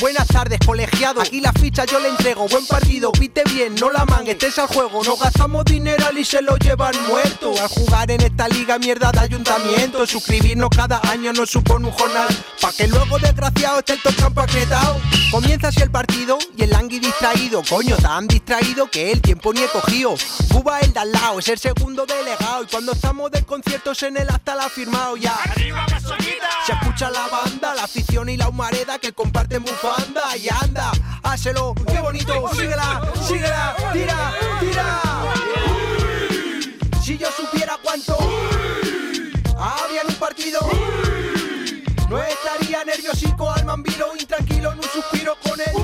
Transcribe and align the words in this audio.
Buenas 0.00 0.26
tardes, 0.26 0.58
colegiado. 0.66 1.20
Aquí 1.20 1.40
la 1.40 1.52
ficha 1.52 1.84
yo 1.84 2.00
le 2.00 2.08
entrego. 2.08 2.48
Buen 2.48 2.66
partido, 2.66 3.12
pite 3.12 3.44
bien, 3.44 3.76
no 3.76 3.90
la 3.90 4.04
mangues, 4.04 4.34
estés 4.34 4.58
al 4.58 4.66
juego. 4.66 5.04
No 5.04 5.16
gastamos 5.16 5.64
dinero 5.64 6.06
y 6.16 6.24
se 6.24 6.42
lo 6.42 6.56
llevan 6.56 6.94
muerto. 7.06 7.52
Al 7.62 7.68
jugar 7.68 8.10
en 8.10 8.20
esta 8.20 8.48
liga, 8.48 8.78
mierda 8.78 9.12
de 9.12 9.20
ayuntamiento. 9.20 10.04
Suscribirnos 10.04 10.70
cada 10.70 11.00
año 11.10 11.32
nos 11.32 11.50
supone 11.50 11.86
un 11.86 11.92
jornal. 11.92 12.26
Pa' 12.60 12.72
que 12.72 12.88
luego, 12.88 13.18
desgraciado, 13.20 13.78
esté 13.78 13.92
el 13.92 14.02
tocampo 14.02 14.40
acretado. 14.40 15.00
Comienza 15.30 15.68
así 15.68 15.80
el 15.80 15.90
partido 15.90 16.38
y 16.56 16.64
el 16.64 16.70
langui 16.70 16.98
distraído. 16.98 17.62
Coño, 17.68 17.96
tan 17.96 18.26
distraído 18.26 18.90
que 18.90 19.12
el 19.12 19.20
tiempo 19.20 19.52
ni 19.52 19.62
he 19.62 19.68
cogido. 19.68 20.16
Buba 20.48 20.80
el 20.80 20.92
de 20.92 21.00
al 21.00 21.12
lado, 21.12 21.38
es 21.38 21.48
el 21.48 21.58
segundo 21.58 22.04
delegado. 22.04 22.64
Y 22.64 22.66
cuando 22.66 22.92
estamos 22.92 23.30
de 23.30 23.44
conciertos 23.44 24.02
en 24.02 24.16
el 24.16 24.28
hasta 24.28 24.56
la 24.56 24.68
firmado 24.68 25.16
ya. 25.16 25.38
Se 26.66 26.72
escucha 26.72 27.10
la 27.10 27.28
banda, 27.28 27.74
la 27.74 27.84
afición 27.84 28.28
y 28.28 28.36
la 28.36 28.48
humareda 28.48 28.98
que 28.98 29.12
comparten 29.12 29.64
bufanda. 29.84 30.36
Y 30.36 30.48
anda, 30.48 30.90
hácelo, 31.22 31.74
qué 31.86 32.00
bonito, 32.00 32.48
síguela, 32.54 33.02
síguela, 33.26 33.76
tira. 33.92 34.23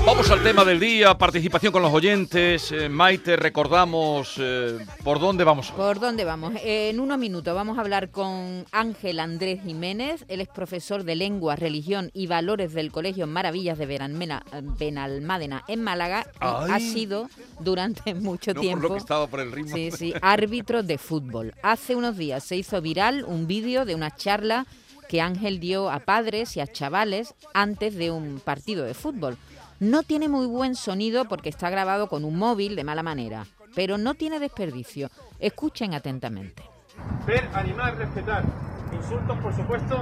Vamos 0.05 0.29
al 0.31 0.41
tema 0.43 0.65
del 0.65 0.79
día, 0.79 1.15
participación 1.17 1.71
con 1.71 1.81
los 1.83 1.93
oyentes. 1.93 2.71
Eh, 2.71 2.89
Maite, 2.89 3.35
recordamos 3.35 4.33
eh, 4.39 4.77
por 5.03 5.19
dónde 5.19 5.43
vamos. 5.43 5.71
¿Por 5.71 5.99
dónde 5.99 6.23
vamos? 6.25 6.53
Eh, 6.63 6.89
en 6.89 6.99
unos 6.99 7.17
minutos 7.19 7.53
vamos 7.53 7.77
a 7.77 7.81
hablar 7.81 8.09
con 8.09 8.65
Ángel 8.71 9.19
Andrés 9.19 9.61
Jiménez. 9.63 10.25
Él 10.27 10.41
es 10.41 10.47
profesor 10.47 11.03
de 11.03 11.15
lengua, 11.15 11.55
religión 11.55 12.09
y 12.13 12.25
valores 12.27 12.73
del 12.73 12.91
Colegio 12.91 13.27
Maravillas 13.27 13.77
de 13.77 13.85
Benalmena- 13.87 14.43
Benalmádena 14.79 15.63
en 15.67 15.83
Málaga. 15.83 16.25
y 16.41 16.71
ha 16.71 16.79
sido 16.79 17.29
durante 17.59 18.13
mucho 18.15 18.51
No 18.51 18.55
por 18.55 18.61
tiempo. 18.63 18.87
lo 18.87 18.93
que 18.93 18.99
estaba 18.99 19.27
por 19.27 19.39
el 19.41 19.51
ritmo. 19.51 19.75
Sí, 19.75 19.91
sí, 19.91 20.13
árbitro 20.21 20.81
de 20.81 20.97
fútbol. 20.97 21.53
Hace 21.61 21.95
unos 21.95 22.17
días 22.17 22.43
se 22.43 22.55
hizo 22.57 22.81
viral 22.81 23.23
un 23.25 23.45
vídeo 23.45 23.85
de 23.85 23.93
una 23.95 24.09
charla 24.15 24.65
que 25.11 25.19
Ángel 25.19 25.59
dio 25.59 25.91
a 25.91 25.99
padres 25.99 26.55
y 26.55 26.61
a 26.61 26.67
chavales 26.67 27.35
antes 27.53 27.95
de 27.95 28.11
un 28.11 28.39
partido 28.39 28.85
de 28.85 28.93
fútbol. 28.93 29.37
No 29.81 30.03
tiene 30.03 30.29
muy 30.29 30.45
buen 30.45 30.73
sonido 30.73 31.25
porque 31.25 31.49
está 31.49 31.69
grabado 31.69 32.07
con 32.07 32.23
un 32.23 32.37
móvil 32.37 32.77
de 32.77 32.85
mala 32.85 33.03
manera, 33.03 33.45
pero 33.75 33.97
no 33.97 34.13
tiene 34.13 34.39
desperdicio. 34.39 35.09
Escuchen 35.37 35.93
atentamente. 35.93 36.63
Ver, 37.27 37.45
animar, 37.53 37.97
respetar. 37.97 38.45
Insultos, 38.93 39.37
por 39.39 39.53
supuesto, 39.53 40.01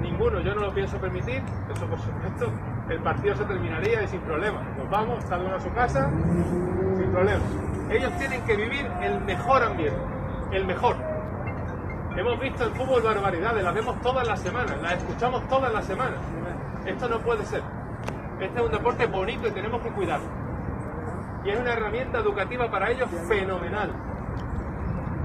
ninguno. 0.00 0.40
Yo 0.40 0.54
no 0.54 0.60
lo 0.60 0.72
pienso 0.72 0.98
permitir. 0.98 1.42
Eso, 1.74 1.86
por 1.86 1.98
supuesto, 1.98 2.52
el 2.88 3.00
partido 3.00 3.34
se 3.34 3.44
terminaría 3.46 4.04
y 4.04 4.06
sin 4.06 4.20
problema. 4.20 4.62
Nos 4.78 4.88
vamos, 4.88 5.24
cada 5.24 5.42
uno 5.42 5.56
a 5.56 5.60
su 5.60 5.72
casa, 5.72 6.08
sin 6.96 7.10
problema. 7.10 7.42
Ellos 7.90 8.16
tienen 8.18 8.40
que 8.42 8.54
vivir 8.54 8.88
el 9.02 9.20
mejor 9.22 9.64
ambiente, 9.64 9.98
el 10.52 10.64
mejor. 10.64 11.13
Hemos 12.16 12.38
visto 12.38 12.64
en 12.64 12.74
fútbol 12.74 13.02
barbaridades, 13.02 13.64
las 13.64 13.74
vemos 13.74 14.00
todas 14.00 14.26
las 14.26 14.38
semanas, 14.40 14.80
las 14.80 14.94
escuchamos 14.94 15.48
todas 15.48 15.72
las 15.72 15.84
semanas. 15.84 16.20
Esto 16.86 17.08
no 17.08 17.18
puede 17.18 17.44
ser. 17.44 17.62
Este 18.40 18.58
es 18.58 18.64
un 18.64 18.70
deporte 18.70 19.06
bonito 19.06 19.48
y 19.48 19.50
tenemos 19.50 19.82
que 19.82 19.90
cuidarlo. 19.90 20.28
Y 21.44 21.50
es 21.50 21.58
una 21.58 21.72
herramienta 21.72 22.18
educativa 22.18 22.70
para 22.70 22.90
ellos 22.90 23.08
fenomenal. 23.26 23.90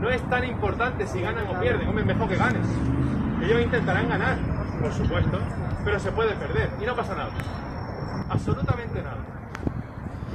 No 0.01 0.09
es 0.09 0.21
tan 0.29 0.43
importante 0.45 1.05
si 1.05 1.21
ganan 1.21 1.47
o 1.47 1.59
pierden, 1.59 1.87
hombre, 1.87 2.05
mejor 2.05 2.27
que 2.27 2.37
ganes. 2.37 2.65
Ellos 3.43 3.61
intentarán 3.61 4.09
ganar, 4.09 4.37
por 4.81 4.91
supuesto, 4.91 5.37
pero 5.85 5.99
se 5.99 6.11
puede 6.11 6.33
perder 6.35 6.71
y 6.81 6.85
no 6.85 6.95
pasa 6.95 7.13
nada. 7.13 7.29
Absolutamente 8.29 9.01
nada. 9.03 9.38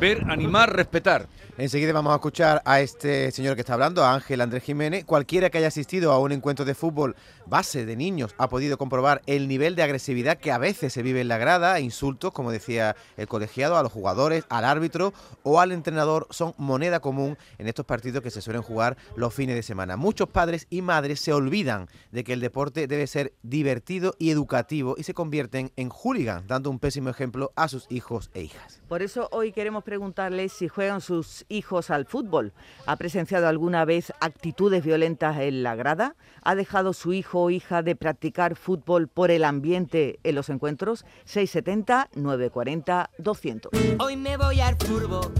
Ver, 0.01 0.25
animar, 0.29 0.75
respetar. 0.75 1.29
Enseguida 1.57 1.93
vamos 1.93 2.13
a 2.13 2.17
escuchar 2.17 2.63
a 2.65 2.81
este 2.81 3.31
señor 3.31 3.55
que 3.55 3.61
está 3.61 3.75
hablando, 3.75 4.03
a 4.03 4.13
Ángel 4.13 4.41
Andrés 4.41 4.65
Jiménez. 4.65 5.05
Cualquiera 5.05 5.51
que 5.51 5.59
haya 5.59 5.69
asistido 5.69 6.11
a 6.11 6.19
un 6.19 6.33
encuentro 6.33 6.65
de 6.65 6.75
fútbol 6.75 7.15
base 7.47 7.87
de 7.87 7.97
niños 7.97 8.35
ha 8.39 8.49
podido 8.49 8.79
comprobar 8.79 9.23
el 9.27 9.49
nivel 9.49 9.77
de 9.77 9.83
agresividad 9.83 10.39
que 10.39 10.53
a 10.53 10.59
veces 10.59 10.93
se 10.93 11.03
vive 11.03 11.21
en 11.21 11.29
la 11.29 11.39
grada, 11.39 11.81
insultos, 11.81 12.33
como 12.33 12.51
decía 12.51 12.97
el 13.17 13.29
colegiado, 13.29 13.77
a 13.77 13.83
los 13.83 13.93
jugadores, 13.93 14.45
al 14.49 14.65
árbitro 14.65 15.13
o 15.43 15.61
al 15.61 15.73
entrenador 15.73 16.27
son 16.31 16.55
moneda 16.57 17.01
común 17.01 17.37
en 17.59 17.69
estos 17.69 17.85
partidos 17.85 18.23
que 18.23 18.31
se 18.31 18.41
suelen 18.41 18.63
jugar 18.63 18.97
los 19.17 19.35
fines 19.35 19.57
de 19.57 19.63
semana. 19.63 19.97
Muchos 19.97 20.29
padres 20.29 20.67
y 20.71 20.83
madres 20.83 21.21
se 21.21 21.33
olvidan 21.33 21.89
de 22.13 22.25
que 22.25 22.33
el 22.33 22.41
deporte 22.41 22.87
debe 22.87 23.07
ser 23.07 23.35
divertido 23.43 24.15
y 24.19 24.31
educativo 24.31 24.95
y 24.99 25.03
se 25.03 25.15
convierten 25.15 25.73
en 25.77 25.91
hooligans, 25.91 26.47
dando 26.47 26.71
un 26.71 26.79
pésimo 26.79 27.11
ejemplo 27.11 27.53
a 27.57 27.69
sus 27.69 27.87
hijos 27.91 28.31
e 28.35 28.43
hijas. 28.43 28.81
Por 28.89 29.03
eso 29.03 29.29
hoy 29.33 29.53
queremos 29.53 29.85
preguntarles 29.85 30.53
si 30.53 30.69
juegan 30.69 31.01
sus 31.01 31.45
hijos 31.49 31.91
al 31.91 32.07
fútbol. 32.07 32.53
¿Ha 32.87 32.97
presenciado 32.97 33.49
alguna 33.49 33.85
vez 33.85 34.13
actitudes 34.21 34.85
violentas 34.85 35.39
en 35.41 35.63
la 35.63 35.75
grada? 35.75 36.17
¿Ha 36.43 36.55
dejado 36.55 36.93
su 36.93 37.13
hijo 37.13 37.34
o 37.43 37.51
hija 37.51 37.83
de 37.83 37.97
practicar 37.97 38.57
fútbol 38.57 39.09
por 39.09 39.31
el 39.31 39.45
ambiente 39.45 40.19
en 40.23 40.35
los 40.35 40.49
encuentros? 40.49 41.05
670 41.25 42.11
940 42.15 43.11
200. 43.19 43.73
Hoy 43.99 44.17
me 44.17 44.37
voy 44.37 44.61
al 44.61 44.77
furbo, 44.77 45.33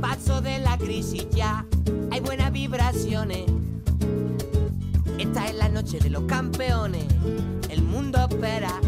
paso 0.00 0.40
de 0.40 0.58
la 0.58 0.76
crisis 0.78 1.28
ya, 1.30 1.64
hay 2.10 2.20
buenas 2.20 2.52
vibraciones. 2.52 3.44
Esta 5.18 5.46
es 5.46 5.54
la 5.54 5.68
noche 5.68 5.98
de 5.98 6.10
los 6.10 6.24
campeones, 6.24 7.06
el 7.70 7.82
mundo 7.82 8.18
espera, 8.28 8.80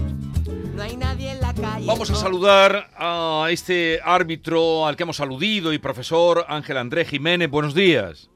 no 0.79 0.83
hay 0.83 0.97
nadie 0.97 1.33
en 1.33 1.41
la 1.41 1.55
calle. 1.55 1.87
Vamos 1.87 2.11
a 2.11 2.15
saludar 2.15 2.91
a 2.97 3.49
este 3.51 4.01
árbitro 4.05 4.87
al 4.87 4.97
que 4.97 5.03
hemos 5.03 5.21
aludido 5.21 5.73
y 5.73 5.79
profesor 5.79 6.45
Ángel 6.49 6.77
Andrés 6.77 7.09
Jiménez. 7.09 7.51
Buenos 7.51 7.75
días. 7.75 8.31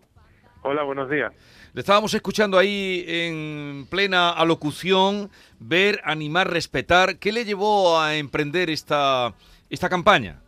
Hola, 0.62 0.82
buenos 0.82 1.10
días. 1.10 1.32
Le 1.74 1.80
estábamos 1.80 2.12
escuchando 2.12 2.58
ahí 2.58 3.02
en 3.08 3.86
plena 3.88 4.28
alocución, 4.28 5.30
ver, 5.58 6.00
animar, 6.04 6.50
respetar. 6.50 7.18
¿Qué 7.18 7.32
le 7.32 7.46
llevó 7.46 7.98
a 7.98 8.14
emprender 8.14 8.68
esta, 8.68 9.32
esta 9.70 9.88
campaña? 9.88 10.42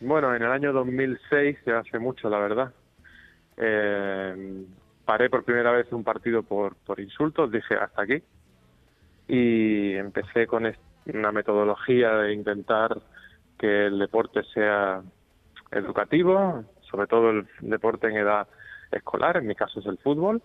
Bueno, 0.00 0.32
en 0.32 0.42
el 0.42 0.52
año 0.52 0.72
2006, 0.72 1.58
ya 1.66 1.80
hace 1.80 1.98
mucho, 1.98 2.30
la 2.30 2.38
verdad, 2.38 2.72
eh, 3.56 4.64
paré 5.04 5.28
por 5.28 5.42
primera 5.42 5.72
vez 5.72 5.90
un 5.90 6.04
partido 6.04 6.44
por, 6.44 6.76
por 6.76 7.00
insultos, 7.00 7.50
dije 7.50 7.74
hasta 7.74 8.02
aquí, 8.02 8.22
y 9.26 9.94
empecé 9.94 10.46
con 10.46 10.72
una 11.06 11.32
metodología 11.32 12.14
de 12.18 12.32
intentar 12.32 12.96
que 13.58 13.86
el 13.86 13.98
deporte 13.98 14.44
sea 14.54 15.02
educativo, 15.72 16.64
sobre 16.88 17.08
todo 17.08 17.30
el 17.30 17.48
deporte 17.60 18.06
en 18.06 18.18
edad 18.18 18.46
escolar, 18.96 19.36
en 19.36 19.46
mi 19.46 19.54
caso 19.54 19.80
es 19.80 19.86
el 19.86 19.98
fútbol, 19.98 20.42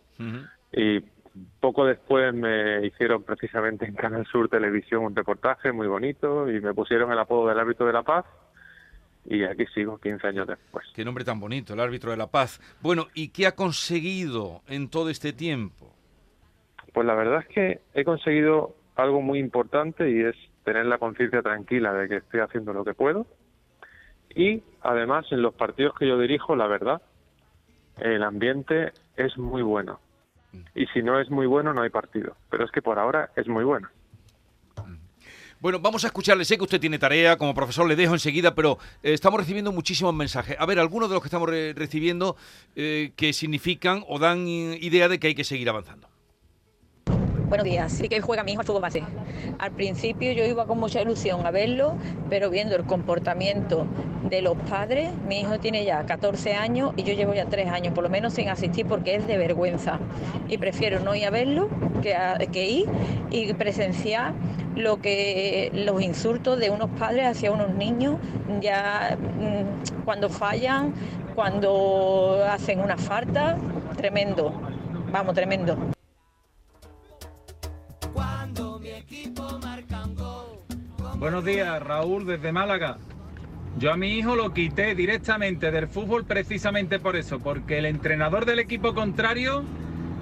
y 0.71 0.99
poco 1.59 1.85
después 1.85 2.33
me 2.33 2.85
hicieron 2.85 3.23
precisamente 3.23 3.85
en 3.85 3.95
Canal 3.95 4.25
Sur 4.25 4.49
Televisión 4.49 5.03
un 5.03 5.15
reportaje 5.15 5.71
muy 5.71 5.87
bonito 5.87 6.49
y 6.49 6.59
me 6.61 6.73
pusieron 6.73 7.11
el 7.11 7.19
apodo 7.19 7.47
del 7.47 7.59
árbitro 7.59 7.85
de 7.85 7.93
la 7.93 8.03
paz 8.03 8.25
y 9.25 9.43
aquí 9.43 9.65
sigo 9.73 9.97
15 9.99 10.27
años 10.27 10.47
después. 10.47 10.85
Qué 10.95 11.03
nombre 11.03 11.23
tan 11.23 11.39
bonito, 11.39 11.73
el 11.73 11.79
árbitro 11.79 12.11
de 12.11 12.17
la 12.17 12.27
paz. 12.27 12.59
Bueno, 12.81 13.07
¿y 13.13 13.29
qué 13.29 13.45
ha 13.45 13.55
conseguido 13.55 14.61
en 14.67 14.89
todo 14.89 15.09
este 15.09 15.33
tiempo? 15.33 15.93
Pues 16.93 17.05
la 17.05 17.13
verdad 17.13 17.41
es 17.41 17.47
que 17.47 17.81
he 17.93 18.03
conseguido 18.03 18.75
algo 18.95 19.21
muy 19.21 19.39
importante 19.39 20.09
y 20.09 20.21
es 20.21 20.35
tener 20.63 20.85
la 20.85 20.97
conciencia 20.97 21.41
tranquila 21.41 21.93
de 21.93 22.07
que 22.07 22.15
estoy 22.17 22.39
haciendo 22.39 22.73
lo 22.73 22.83
que 22.83 22.93
puedo 22.93 23.27
y 24.35 24.63
además 24.81 25.25
en 25.31 25.41
los 25.41 25.53
partidos 25.53 25.93
que 25.97 26.07
yo 26.07 26.17
dirijo, 26.17 26.55
la 26.55 26.67
verdad, 26.67 27.01
el 27.99 28.23
ambiente 28.23 28.91
es 29.15 29.37
muy 29.37 29.61
bueno. 29.61 29.99
Y 30.73 30.85
si 30.87 31.01
no 31.03 31.19
es 31.19 31.29
muy 31.29 31.45
bueno, 31.45 31.73
no 31.73 31.81
hay 31.81 31.89
partido. 31.89 32.35
Pero 32.49 32.65
es 32.65 32.71
que 32.71 32.81
por 32.81 32.97
ahora 32.97 33.29
es 33.35 33.47
muy 33.47 33.63
bueno. 33.63 33.89
Bueno, 35.59 35.79
vamos 35.79 36.03
a 36.03 36.07
escucharle. 36.07 36.45
Sé 36.45 36.55
que 36.55 36.63
usted 36.63 36.79
tiene 36.79 36.99
tarea, 36.99 37.35
como 37.35 37.53
profesor 37.55 37.87
le 37.87 37.95
dejo 37.95 38.13
enseguida, 38.13 38.53
pero 38.53 38.77
eh, 39.01 39.13
estamos 39.13 39.39
recibiendo 39.39 39.71
muchísimos 39.71 40.13
mensajes. 40.13 40.55
A 40.59 40.65
ver, 40.67 40.77
algunos 40.79 41.09
de 41.09 41.15
los 41.15 41.21
que 41.23 41.27
estamos 41.27 41.49
re- 41.49 41.73
recibiendo 41.73 42.35
eh, 42.75 43.11
que 43.15 43.33
significan 43.33 44.03
o 44.07 44.19
dan 44.19 44.47
idea 44.47 45.07
de 45.09 45.19
que 45.19 45.27
hay 45.27 45.35
que 45.35 45.43
seguir 45.43 45.67
avanzando. 45.67 46.07
Buenos 47.47 47.63
días, 47.63 47.93
sí 47.93 48.09
que 48.09 48.19
juega 48.19 48.43
mi 48.43 48.51
hijo 48.51 48.59
al 48.61 48.67
fútbol 48.67 48.81
base. 48.81 49.03
Al 49.59 49.71
principio 49.71 50.33
yo 50.33 50.43
iba 50.45 50.65
con 50.65 50.77
mucha 50.79 51.01
ilusión 51.01 51.45
a 51.45 51.51
verlo, 51.51 51.95
pero 52.29 52.49
viendo 52.49 52.75
el 52.75 52.83
comportamiento 52.83 53.85
de 54.29 54.41
los 54.41 54.57
padres, 54.69 55.11
mi 55.25 55.39
hijo 55.39 55.57
tiene 55.57 55.85
ya 55.85 56.05
14 56.05 56.55
años 56.55 56.91
y 56.97 57.03
yo 57.03 57.13
llevo 57.13 57.33
ya 57.33 57.45
3 57.45 57.69
años, 57.69 57.93
por 57.93 58.03
lo 58.03 58.09
menos 58.09 58.33
sin 58.33 58.49
asistir 58.49 58.85
porque 58.85 59.15
es 59.15 59.27
de 59.27 59.37
vergüenza. 59.37 59.97
Y 60.49 60.57
prefiero 60.57 60.99
no 60.99 61.15
ir 61.15 61.25
a 61.25 61.29
verlo 61.29 61.69
que, 62.01 62.15
a- 62.15 62.37
que 62.37 62.67
ir 62.69 62.89
y 63.31 63.53
presenciar 63.53 64.33
lo 64.75 64.99
que 65.01 65.71
los 65.73 66.01
insultos 66.01 66.59
de 66.59 66.69
unos 66.69 66.89
padres 66.99 67.27
hacia 67.27 67.51
unos 67.51 67.69
niños 67.73 68.17
ya 68.61 69.17
mm, 69.39 70.03
cuando 70.03 70.29
fallan, 70.29 70.93
cuando 71.33 72.43
hacen 72.49 72.81
una 72.81 72.97
falta, 72.97 73.55
tremendo. 73.95 74.51
Vamos, 75.11 75.33
tremendo. 75.33 75.77
Buenos 81.19 81.43
días, 81.43 81.81
Raúl, 81.81 82.27
desde 82.27 82.51
Málaga. 82.51 82.99
Yo 83.79 83.91
a 83.91 83.97
mi 83.97 84.19
hijo 84.19 84.35
lo 84.35 84.53
quité 84.53 84.93
directamente 84.93 85.71
del 85.71 85.87
fútbol 85.87 86.25
precisamente 86.25 86.99
por 86.99 87.15
eso, 87.15 87.39
porque 87.39 87.79
el 87.79 87.87
entrenador 87.87 88.45
del 88.45 88.59
equipo 88.59 88.93
contrario, 88.93 89.63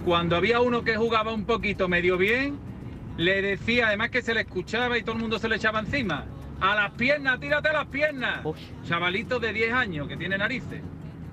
cuando 0.05 0.37
había 0.37 0.61
uno 0.61 0.85
que 0.85 0.95
jugaba 0.95 1.33
un 1.33 1.43
poquito 1.43 1.89
medio 1.89 2.17
bien, 2.17 2.57
le 3.17 3.41
decía 3.41 3.87
además 3.87 4.09
que 4.09 4.21
se 4.21 4.33
le 4.33 4.41
escuchaba 4.41 4.97
y 4.97 5.03
todo 5.03 5.15
el 5.15 5.21
mundo 5.21 5.37
se 5.37 5.49
le 5.49 5.57
echaba 5.57 5.81
encima. 5.81 6.27
A 6.61 6.75
las 6.75 6.91
piernas, 6.91 7.41
tírate 7.41 7.67
a 7.67 7.73
las 7.73 7.87
piernas. 7.87 8.45
Chavalito 8.87 9.41
de 9.41 9.51
10 9.51 9.73
años 9.73 10.07
que 10.07 10.15
tiene 10.15 10.37
narices. 10.37 10.81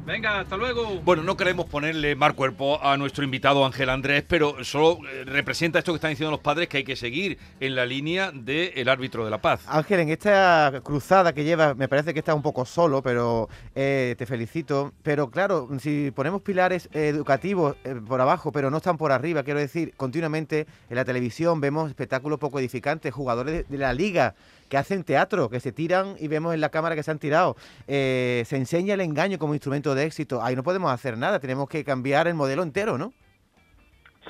Venga, 0.04 0.40
hasta 0.40 0.56
luego. 0.56 1.00
Bueno, 1.04 1.22
no 1.22 1.36
queremos 1.36 1.66
ponerle 1.66 2.16
más 2.16 2.32
cuerpo 2.32 2.82
a 2.82 2.96
nuestro 2.96 3.22
invitado 3.22 3.64
Ángel 3.64 3.88
Andrés, 3.88 4.24
pero 4.26 4.64
solo 4.64 4.98
eh, 5.08 5.24
representa 5.24 5.78
esto 5.78 5.92
que 5.92 5.96
están 5.96 6.10
diciendo 6.10 6.32
los 6.32 6.40
padres 6.40 6.66
que 6.68 6.78
hay 6.78 6.84
que 6.84 6.96
seguir 6.96 7.38
en 7.60 7.76
la 7.76 7.86
línea 7.86 8.32
del 8.32 8.88
árbitro 8.88 9.24
de 9.24 9.30
la 9.30 9.40
paz. 9.40 9.62
Ángel, 9.68 10.00
en 10.00 10.08
esta 10.08 10.80
cruzada 10.82 11.32
que 11.32 11.44
llevas, 11.44 11.76
me 11.76 11.86
parece 11.86 12.12
que 12.12 12.18
estás 12.18 12.34
un 12.34 12.42
poco 12.42 12.64
solo, 12.64 13.00
pero 13.00 13.48
eh, 13.76 14.16
te 14.18 14.26
felicito. 14.26 14.92
Pero 15.04 15.30
claro, 15.30 15.68
si 15.78 16.10
ponemos 16.10 16.42
pilares 16.42 16.88
educativos 16.92 17.76
eh, 17.84 17.94
por 18.04 18.20
abajo, 18.20 18.50
pero 18.50 18.72
no 18.72 18.78
están 18.78 18.98
por 18.98 19.12
arriba, 19.12 19.44
quiero 19.44 19.60
decir, 19.60 19.94
continuamente 19.96 20.66
en 20.90 20.96
la 20.96 21.04
televisión 21.04 21.60
vemos 21.60 21.88
espectáculos 21.88 22.40
poco 22.40 22.58
edificantes, 22.58 23.14
jugadores 23.14 23.54
de, 23.54 23.62
de 23.68 23.78
la 23.78 23.92
liga 23.92 24.34
que 24.72 24.78
hacen 24.78 25.04
teatro, 25.04 25.50
que 25.50 25.60
se 25.60 25.70
tiran 25.70 26.14
y 26.18 26.28
vemos 26.28 26.54
en 26.54 26.62
la 26.62 26.70
cámara 26.70 26.94
que 26.94 27.02
se 27.02 27.10
han 27.10 27.18
tirado. 27.18 27.56
Eh, 27.86 28.42
se 28.46 28.56
enseña 28.56 28.94
el 28.94 29.02
engaño 29.02 29.38
como 29.38 29.52
instrumento 29.52 29.94
de 29.94 30.06
éxito. 30.06 30.42
Ahí 30.42 30.56
no 30.56 30.62
podemos 30.62 30.90
hacer 30.90 31.18
nada, 31.18 31.40
tenemos 31.40 31.68
que 31.68 31.84
cambiar 31.84 32.26
el 32.26 32.32
modelo 32.32 32.62
entero, 32.62 32.96
¿no? 32.96 33.12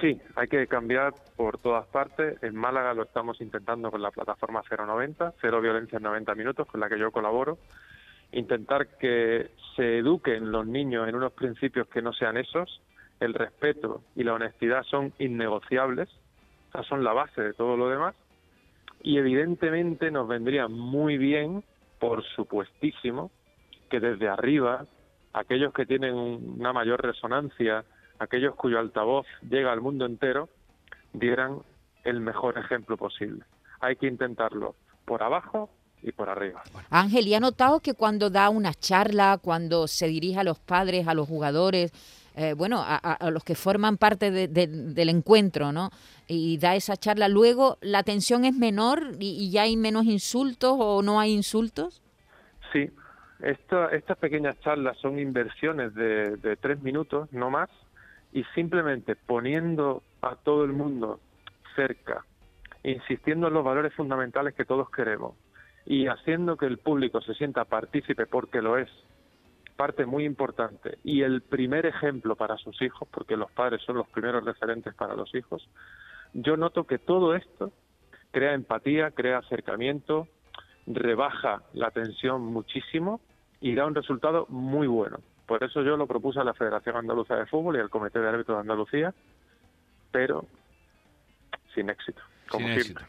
Sí, 0.00 0.20
hay 0.34 0.48
que 0.48 0.66
cambiar 0.66 1.14
por 1.36 1.58
todas 1.58 1.86
partes. 1.86 2.42
En 2.42 2.56
Málaga 2.56 2.92
lo 2.92 3.04
estamos 3.04 3.40
intentando 3.40 3.92
con 3.92 4.02
la 4.02 4.10
plataforma 4.10 4.64
090, 4.68 5.34
Cero 5.40 5.60
Violencia 5.60 5.98
en 5.98 6.02
90 6.02 6.34
Minutos, 6.34 6.66
con 6.66 6.80
la 6.80 6.88
que 6.88 6.98
yo 6.98 7.12
colaboro. 7.12 7.58
Intentar 8.32 8.98
que 8.98 9.52
se 9.76 9.98
eduquen 9.98 10.50
los 10.50 10.66
niños 10.66 11.08
en 11.08 11.14
unos 11.14 11.34
principios 11.34 11.86
que 11.86 12.02
no 12.02 12.12
sean 12.12 12.36
esos. 12.36 12.82
El 13.20 13.34
respeto 13.34 14.02
y 14.16 14.24
la 14.24 14.34
honestidad 14.34 14.82
son 14.90 15.12
innegociables, 15.20 16.08
o 16.70 16.72
sea, 16.72 16.82
son 16.82 17.04
la 17.04 17.12
base 17.12 17.40
de 17.40 17.52
todo 17.54 17.76
lo 17.76 17.88
demás 17.88 18.16
y 19.02 19.18
evidentemente 19.18 20.10
nos 20.10 20.28
vendría 20.28 20.68
muy 20.68 21.18
bien, 21.18 21.64
por 21.98 22.24
supuestísimo, 22.34 23.30
que 23.90 24.00
desde 24.00 24.28
arriba, 24.28 24.86
aquellos 25.32 25.72
que 25.72 25.86
tienen 25.86 26.14
una 26.14 26.72
mayor 26.72 27.02
resonancia, 27.02 27.84
aquellos 28.18 28.54
cuyo 28.54 28.78
altavoz 28.78 29.26
llega 29.48 29.72
al 29.72 29.80
mundo 29.80 30.06
entero, 30.06 30.48
dieran 31.12 31.58
el 32.04 32.20
mejor 32.20 32.58
ejemplo 32.58 32.96
posible. 32.96 33.44
Hay 33.80 33.96
que 33.96 34.06
intentarlo 34.06 34.76
por 35.04 35.22
abajo 35.22 35.68
y 36.02 36.12
por 36.12 36.28
arriba. 36.28 36.62
Ángel, 36.90 37.26
¿y 37.26 37.34
ha 37.34 37.40
notado 37.40 37.80
que 37.80 37.94
cuando 37.94 38.30
da 38.30 38.50
una 38.50 38.74
charla, 38.74 39.38
cuando 39.40 39.86
se 39.86 40.06
dirige 40.06 40.40
a 40.40 40.44
los 40.44 40.58
padres, 40.58 41.06
a 41.06 41.14
los 41.14 41.28
jugadores, 41.28 41.92
eh, 42.34 42.54
bueno, 42.54 42.82
a, 42.84 43.30
los 43.30 43.44
que 43.44 43.54
forman 43.54 43.98
parte 43.98 44.30
del 44.30 45.08
encuentro, 45.08 45.72
¿no? 45.72 45.90
Y 46.26 46.58
da 46.58 46.74
esa 46.74 46.96
charla. 46.96 47.28
Luego, 47.28 47.78
¿la 47.82 48.02
tensión 48.02 48.44
es 48.44 48.54
menor 48.54 49.12
y, 49.18 49.50
ya 49.50 49.62
hay 49.62 49.76
menos 49.76 50.04
insultos 50.04 50.74
o 50.78 51.02
no 51.02 51.20
hay 51.20 51.32
insultos? 51.32 52.02
Sí, 52.72 52.90
estas 53.42 54.18
pequeñas 54.18 54.58
charlas 54.60 54.96
son 54.98 55.18
inversiones 55.18 55.94
de, 55.94 56.36
de 56.36 56.56
tres 56.56 56.80
minutos, 56.82 57.30
no 57.32 57.50
más, 57.50 57.68
y 58.32 58.44
simplemente 58.54 59.14
poniendo 59.14 60.02
a 60.22 60.36
todo 60.36 60.64
el 60.64 60.72
mundo 60.72 61.20
cerca, 61.76 62.24
insistiendo 62.82 63.48
en 63.48 63.54
los 63.54 63.64
valores 63.64 63.92
fundamentales 63.94 64.54
que 64.54 64.64
todos 64.64 64.90
queremos 64.90 65.34
y 65.84 66.06
haciendo 66.06 66.56
que 66.56 66.66
el 66.66 66.78
público 66.78 67.20
se 67.20 67.34
sienta 67.34 67.64
partícipe 67.64 68.26
porque 68.26 68.62
lo 68.62 68.78
es 68.78 68.88
parte 69.76 70.06
muy 70.06 70.24
importante 70.24 70.98
y 71.04 71.22
el 71.22 71.42
primer 71.42 71.86
ejemplo 71.86 72.36
para 72.36 72.56
sus 72.56 72.80
hijos, 72.82 73.08
porque 73.10 73.36
los 73.36 73.50
padres 73.50 73.82
son 73.82 73.96
los 73.96 74.08
primeros 74.08 74.44
referentes 74.44 74.94
para 74.94 75.14
los 75.14 75.34
hijos, 75.34 75.68
yo 76.32 76.56
noto 76.56 76.84
que 76.86 76.98
todo 76.98 77.34
esto 77.34 77.72
crea 78.30 78.54
empatía, 78.54 79.10
crea 79.10 79.38
acercamiento, 79.38 80.28
rebaja 80.86 81.62
la 81.74 81.90
tensión 81.90 82.42
muchísimo 82.42 83.20
y 83.60 83.74
da 83.74 83.86
un 83.86 83.94
resultado 83.94 84.46
muy 84.48 84.86
bueno. 84.86 85.18
Por 85.46 85.62
eso 85.62 85.82
yo 85.82 85.96
lo 85.96 86.06
propuse 86.06 86.40
a 86.40 86.44
la 86.44 86.54
Federación 86.54 86.96
Andaluza 86.96 87.36
de 87.36 87.46
Fútbol 87.46 87.76
y 87.76 87.80
al 87.80 87.90
Comité 87.90 88.20
de 88.20 88.28
Árbitros 88.28 88.56
de 88.56 88.60
Andalucía, 88.60 89.14
pero 90.10 90.46
sin 91.74 91.90
éxito, 91.90 92.22
como 92.48 92.68
siempre. 92.68 93.04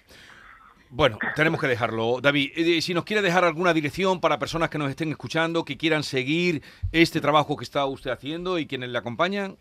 Bueno, 0.95 1.17
tenemos 1.35 1.59
que 1.59 1.65
dejarlo. 1.65 2.21
David, 2.21 2.51
eh, 2.55 2.79
si 2.79 2.93
nos 2.93 3.03
quiere 3.03 3.23
dejar 3.23 3.43
alguna 3.43 3.73
dirección 3.73 4.21
para 4.21 4.37
personas 4.37 4.69
que 4.69 4.77
nos 4.77 4.91
estén 4.91 5.09
escuchando, 5.09 5.65
que 5.65 5.75
quieran 5.75 6.03
seguir 6.03 6.61
este 6.91 7.19
trabajo 7.19 7.57
que 7.57 7.63
está 7.63 7.83
usted 7.87 8.11
haciendo 8.11 8.59
y 8.59 8.67
quienes 8.67 8.89
le 8.89 8.99
acompañan. 8.99 9.57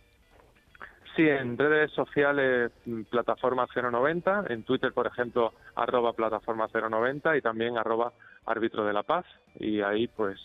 Sí, 1.17 1.23
en 1.23 1.57
redes 1.57 1.91
sociales, 1.93 2.71
mm, 2.85 3.05
plataforma 3.05 3.67
090, 3.67 4.45
en 4.51 4.63
Twitter, 4.65 4.93
por 4.93 5.07
ejemplo, 5.07 5.55
arroba 5.75 6.13
plataforma 6.13 6.69
090 6.69 7.35
y 7.35 7.41
también 7.41 7.79
arroba 7.79 8.13
árbitro 8.45 8.85
de 8.85 8.93
la 8.93 9.03
paz. 9.03 9.25
Y 9.59 9.81
ahí 9.81 10.09
pues 10.09 10.39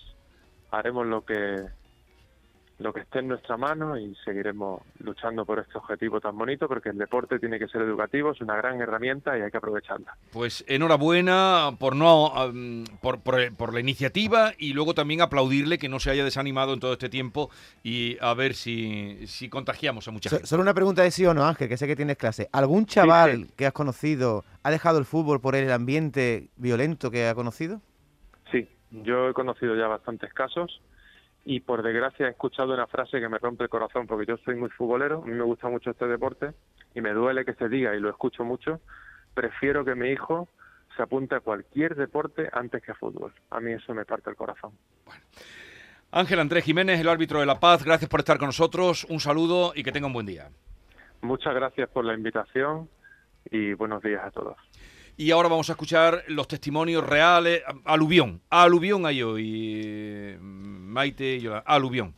haremos 0.72 1.06
lo 1.06 1.26
que 1.26 1.66
lo 2.80 2.94
que 2.94 3.02
esté 3.02 3.20
en 3.20 3.30
nuestra 3.30 3.58
mano 3.58 3.98
y 3.98 4.16
seguiremos 4.24 4.82
luchando 5.00 5.46
por 5.46 5.60
este 5.60 5.78
objetivo 5.78 6.22
tan 6.22 6.38
bonito 6.38 6.68
porque 6.68 6.90
el 6.90 6.98
deporte 6.98 7.40
tiene 7.40 7.58
que 7.58 7.68
ser 7.68 7.82
educativo, 7.82 8.32
es 8.32 8.42
una 8.42 8.56
gran 8.56 8.80
herramienta 8.80 9.38
y 9.38 9.42
hay 9.42 9.50
que 9.50 9.58
aprovecharla. 9.58 10.16
Pues 10.32 10.64
enhorabuena 10.68 11.72
por 11.80 11.96
no 11.96 12.32
por, 13.02 13.22
por, 13.22 13.74
la 13.74 13.80
iniciativa 13.80 14.52
y 14.58 14.74
luego 14.74 14.94
también 14.94 15.22
aplaudirle 15.22 15.80
que 15.80 15.90
no 15.90 16.00
se 16.00 16.12
haya 16.12 16.24
desanimado 16.24 16.74
en 16.74 16.80
todo 16.80 16.94
este 16.94 17.10
tiempo 17.10 17.50
y 17.84 18.18
a 18.22 18.34
ver 18.36 18.54
si, 18.54 19.26
si 19.26 19.50
contagiamos 19.50 20.08
a 20.08 20.12
mucha 20.12 20.30
gente. 20.30 20.46
Solo 20.46 20.62
una 20.62 20.74
pregunta 20.74 21.02
de 21.02 21.10
sí 21.10 21.26
o 21.26 21.34
no, 21.34 21.46
Ángel, 21.46 21.70
que 21.70 21.78
sé 21.78 21.88
que 21.88 21.96
tienes 21.96 22.18
clase. 22.18 22.48
¿Algún 22.52 22.86
chaval 22.86 23.48
que 23.56 23.66
has 23.66 23.74
conocido 23.74 24.44
ha 24.62 24.70
dejado 24.70 25.00
el 25.00 25.06
fútbol 25.06 25.42
por 25.42 25.56
el 25.56 25.72
ambiente 25.72 26.50
violento 26.58 27.10
que 27.10 27.28
ha 27.28 27.34
conocido? 27.34 27.82
Sí, 28.52 28.70
yo 28.92 29.30
he 29.30 29.34
conocido 29.34 29.76
ya 29.76 29.88
bastantes 29.88 30.32
casos 30.34 30.80
y 31.50 31.62
por 31.62 31.82
desgracia 31.82 32.28
he 32.28 32.32
escuchado 32.32 32.74
una 32.74 32.88
frase 32.88 33.22
que 33.22 33.30
me 33.30 33.38
rompe 33.38 33.64
el 33.64 33.70
corazón 33.70 34.06
porque 34.06 34.26
yo 34.26 34.36
soy 34.44 34.56
muy 34.56 34.70
futbolero, 34.70 35.24
a 35.24 35.26
mí 35.26 35.32
me 35.32 35.46
gusta 35.46 35.70
mucho 35.70 35.92
este 35.92 36.06
deporte 36.06 36.52
y 36.94 37.00
me 37.00 37.14
duele 37.14 37.46
que 37.46 37.54
se 37.54 37.70
diga 37.70 37.96
y 37.96 38.02
lo 38.02 38.10
escucho 38.10 38.44
mucho, 38.44 38.82
prefiero 39.34 39.86
que 39.86 39.96
mi 39.96 40.10
hijo 40.10 40.50
se 40.98 41.04
apunte 41.04 41.36
a 41.36 41.40
cualquier 41.40 41.96
deporte 41.96 42.50
antes 42.52 42.84
que 42.84 42.92
a 42.92 42.96
fútbol. 42.96 43.34
A 43.50 43.62
mí 43.62 43.72
eso 43.72 43.94
me 43.94 44.04
parte 44.04 44.30
el 44.30 44.36
corazón. 44.36 44.74
Ángel 46.12 46.42
Andrés 46.42 46.66
Jiménez, 46.66 47.00
el 47.00 47.08
árbitro 47.08 47.40
de 47.40 47.46
La 47.46 47.62
Paz, 47.62 47.86
gracias 47.86 48.10
por 48.10 48.20
estar 48.20 48.38
con 48.38 48.48
nosotros, 48.48 49.06
un 49.10 49.22
saludo 49.22 49.72
y 49.74 49.84
que 49.84 49.94
tenga 49.94 50.08
un 50.08 50.14
buen 50.14 50.26
día. 50.26 50.50
Muchas 51.22 51.56
gracias 51.56 51.88
por 51.90 52.04
la 52.04 52.14
invitación 52.14 52.90
y 53.50 53.72
buenos 53.74 54.04
días 54.04 54.22
a 54.22 54.32
todos. 54.32 54.58
Y 55.20 55.32
ahora 55.32 55.50
vamos 55.50 55.68
a 55.70 55.72
escuchar 55.72 56.24
los 56.28 56.48
testimonios 56.48 57.04
reales. 57.04 57.64
Aluvión. 57.86 58.40
Aluvión 58.52 59.04
hay 59.08 59.24
hoy. 59.24 60.38
Maite 60.40 61.38
y 61.38 61.50
Aluvión. 61.66 62.14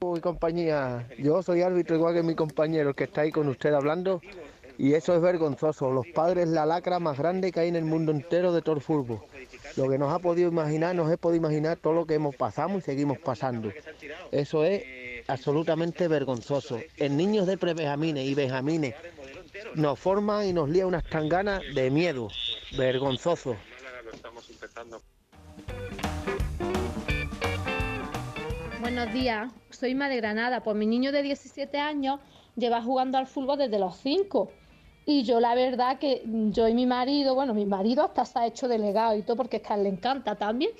Mi 0.00 0.20
compañía, 0.20 1.08
yo 1.16 1.40
soy 1.40 1.62
árbitro 1.62 1.94
igual 1.94 2.14
que 2.14 2.24
mi 2.24 2.34
compañero 2.34 2.94
que 2.94 3.04
está 3.04 3.20
ahí 3.20 3.30
con 3.30 3.48
usted 3.48 3.72
hablando 3.72 4.20
y 4.76 4.94
eso 4.94 5.14
es 5.14 5.22
vergonzoso. 5.22 5.92
Los 5.92 6.08
padres 6.08 6.48
la 6.48 6.66
lacra 6.66 6.98
más 6.98 7.16
grande 7.16 7.52
que 7.52 7.60
hay 7.60 7.68
en 7.68 7.76
el 7.76 7.84
mundo 7.84 8.10
entero 8.10 8.52
de 8.52 8.60
todo 8.60 8.74
el 8.74 8.82
fútbol. 8.82 9.20
Lo 9.76 9.88
que 9.88 9.98
nos 9.98 10.12
ha 10.12 10.18
podido 10.18 10.50
imaginar, 10.50 10.96
nos 10.96 11.10
he 11.12 11.16
podido 11.16 11.46
imaginar 11.46 11.76
todo 11.76 11.92
lo 11.92 12.06
que 12.06 12.14
hemos 12.14 12.34
pasado 12.34 12.76
y 12.76 12.80
seguimos 12.80 13.18
pasando. 13.18 13.70
Eso 14.32 14.64
es 14.64 14.82
absolutamente 15.28 16.08
vergonzoso. 16.08 16.80
En 16.96 17.16
niños 17.16 17.46
de 17.46 17.56
pre-benjamines 17.56 18.26
y 18.26 18.34
benjamines 18.34 18.94
nos 19.76 19.98
forma 19.98 20.44
y 20.44 20.52
nos 20.52 20.68
lía 20.68 20.86
unas 20.86 21.04
tanganas 21.04 21.62
de 21.74 21.90
miedo, 21.90 22.28
vergonzoso. 22.76 23.56
Buenos 28.80 29.12
días, 29.12 29.52
soy 29.70 29.94
Madre 29.94 30.16
Granada. 30.16 30.62
Pues 30.62 30.76
mi 30.76 30.86
niño 30.86 31.10
de 31.10 31.22
17 31.22 31.78
años 31.78 32.20
lleva 32.56 32.82
jugando 32.82 33.18
al 33.18 33.26
fútbol 33.26 33.58
desde 33.58 33.78
los 33.78 33.96
5. 33.96 34.50
Y 35.06 35.24
yo 35.24 35.40
la 35.40 35.54
verdad 35.54 35.98
que 35.98 36.22
yo 36.24 36.68
y 36.68 36.74
mi 36.74 36.86
marido, 36.86 37.34
bueno, 37.34 37.52
mi 37.54 37.66
marido 37.66 38.04
hasta 38.04 38.24
se 38.24 38.38
ha 38.38 38.46
hecho 38.46 38.68
delegado 38.68 39.16
y 39.16 39.22
todo 39.22 39.36
porque 39.36 39.56
es 39.58 39.62
que 39.62 39.72
a 39.72 39.76
le 39.76 39.88
encanta 39.88 40.36
también. 40.36 40.70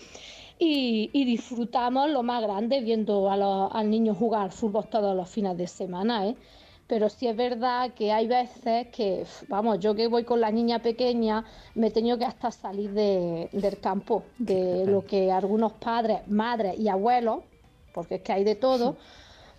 Y, 0.58 1.24
disfrutamos 1.24 2.10
lo 2.10 2.22
más 2.22 2.40
grande 2.40 2.80
viendo 2.80 3.28
al 3.30 3.90
niño 3.90 4.14
jugar 4.14 4.42
al 4.42 4.52
fútbol 4.52 4.86
todos 4.88 5.16
los 5.16 5.28
fines 5.28 5.56
de 5.58 5.66
semana. 5.66 6.28
¿eh? 6.28 6.36
Pero 6.86 7.08
sí 7.08 7.26
es 7.26 7.36
verdad 7.36 7.92
que 7.94 8.12
hay 8.12 8.26
veces 8.26 8.88
que, 8.88 9.24
vamos, 9.48 9.80
yo 9.80 9.94
que 9.94 10.06
voy 10.06 10.24
con 10.24 10.40
la 10.40 10.50
niña 10.50 10.80
pequeña, 10.80 11.44
me 11.74 11.88
he 11.88 11.90
tenido 11.90 12.18
que 12.18 12.24
hasta 12.24 12.50
salir 12.50 12.92
del 12.92 13.78
campo, 13.80 14.24
de 14.38 14.84
lo 14.86 15.04
que 15.04 15.32
algunos 15.32 15.72
padres, 15.72 16.26
madres 16.28 16.78
y 16.78 16.88
abuelos, 16.88 17.40
porque 17.94 18.16
es 18.16 18.22
que 18.22 18.32
hay 18.32 18.44
de 18.44 18.54
todo, 18.54 18.96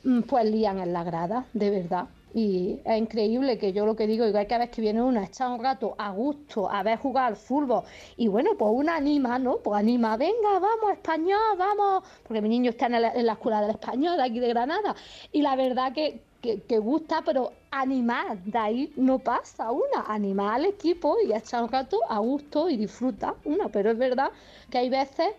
mm, 0.03 0.21
pues 0.21 0.45
lían 0.45 0.79
en 0.79 0.93
la 0.93 1.03
grada, 1.03 1.45
de 1.53 1.69
verdad. 1.71 2.07
Y 2.35 2.81
es 2.83 2.97
increíble 2.97 3.57
que 3.57 3.71
yo 3.71 3.85
lo 3.85 3.95
que 3.95 4.07
digo, 4.07 4.25
igual 4.25 4.45
que 4.45 4.55
a 4.55 4.57
veces 4.57 4.75
que 4.75 4.81
viene 4.81 5.01
uno 5.01 5.21
a 5.21 5.23
echar 5.23 5.49
un 5.49 5.63
rato 5.63 5.95
a 5.97 6.11
gusto, 6.11 6.69
a 6.69 6.83
ver 6.83 6.99
jugar 6.99 7.27
al 7.27 7.37
fútbol, 7.37 7.83
y 8.17 8.27
bueno, 8.27 8.51
pues 8.57 8.71
una 8.73 8.97
anima, 8.97 9.39
¿no? 9.39 9.57
Pues 9.59 9.79
anima, 9.79 10.17
venga, 10.17 10.59
vamos, 10.59 10.91
español, 10.91 11.39
vamos, 11.57 12.03
porque 12.27 12.41
mi 12.41 12.49
niño 12.49 12.71
está 12.71 12.87
en 12.87 13.01
la, 13.01 13.13
en 13.13 13.25
la 13.25 13.33
escuela 13.33 13.61
del 13.61 13.71
español 13.71 14.17
de 14.17 14.23
aquí 14.23 14.39
de 14.39 14.49
Granada, 14.49 14.95
y 15.31 15.41
la 15.41 15.55
verdad 15.55 15.93
que, 15.93 16.23
que, 16.67 16.77
gusta, 16.79 17.21
pero 17.25 17.51
animar, 17.71 18.37
de 18.43 18.57
ahí 18.57 18.93
no 18.95 19.19
pasa 19.19 19.71
una, 19.71 20.05
animar 20.07 20.55
al 20.55 20.65
equipo 20.65 21.17
y 21.25 21.33
echar 21.33 21.63
un 21.63 21.69
rato 21.69 21.97
a 22.09 22.19
gusto 22.19 22.69
y 22.69 22.77
disfruta 22.77 23.35
una, 23.43 23.69
pero 23.69 23.91
es 23.91 23.97
verdad 23.97 24.31
que 24.69 24.77
hay 24.77 24.89
veces 24.89 25.29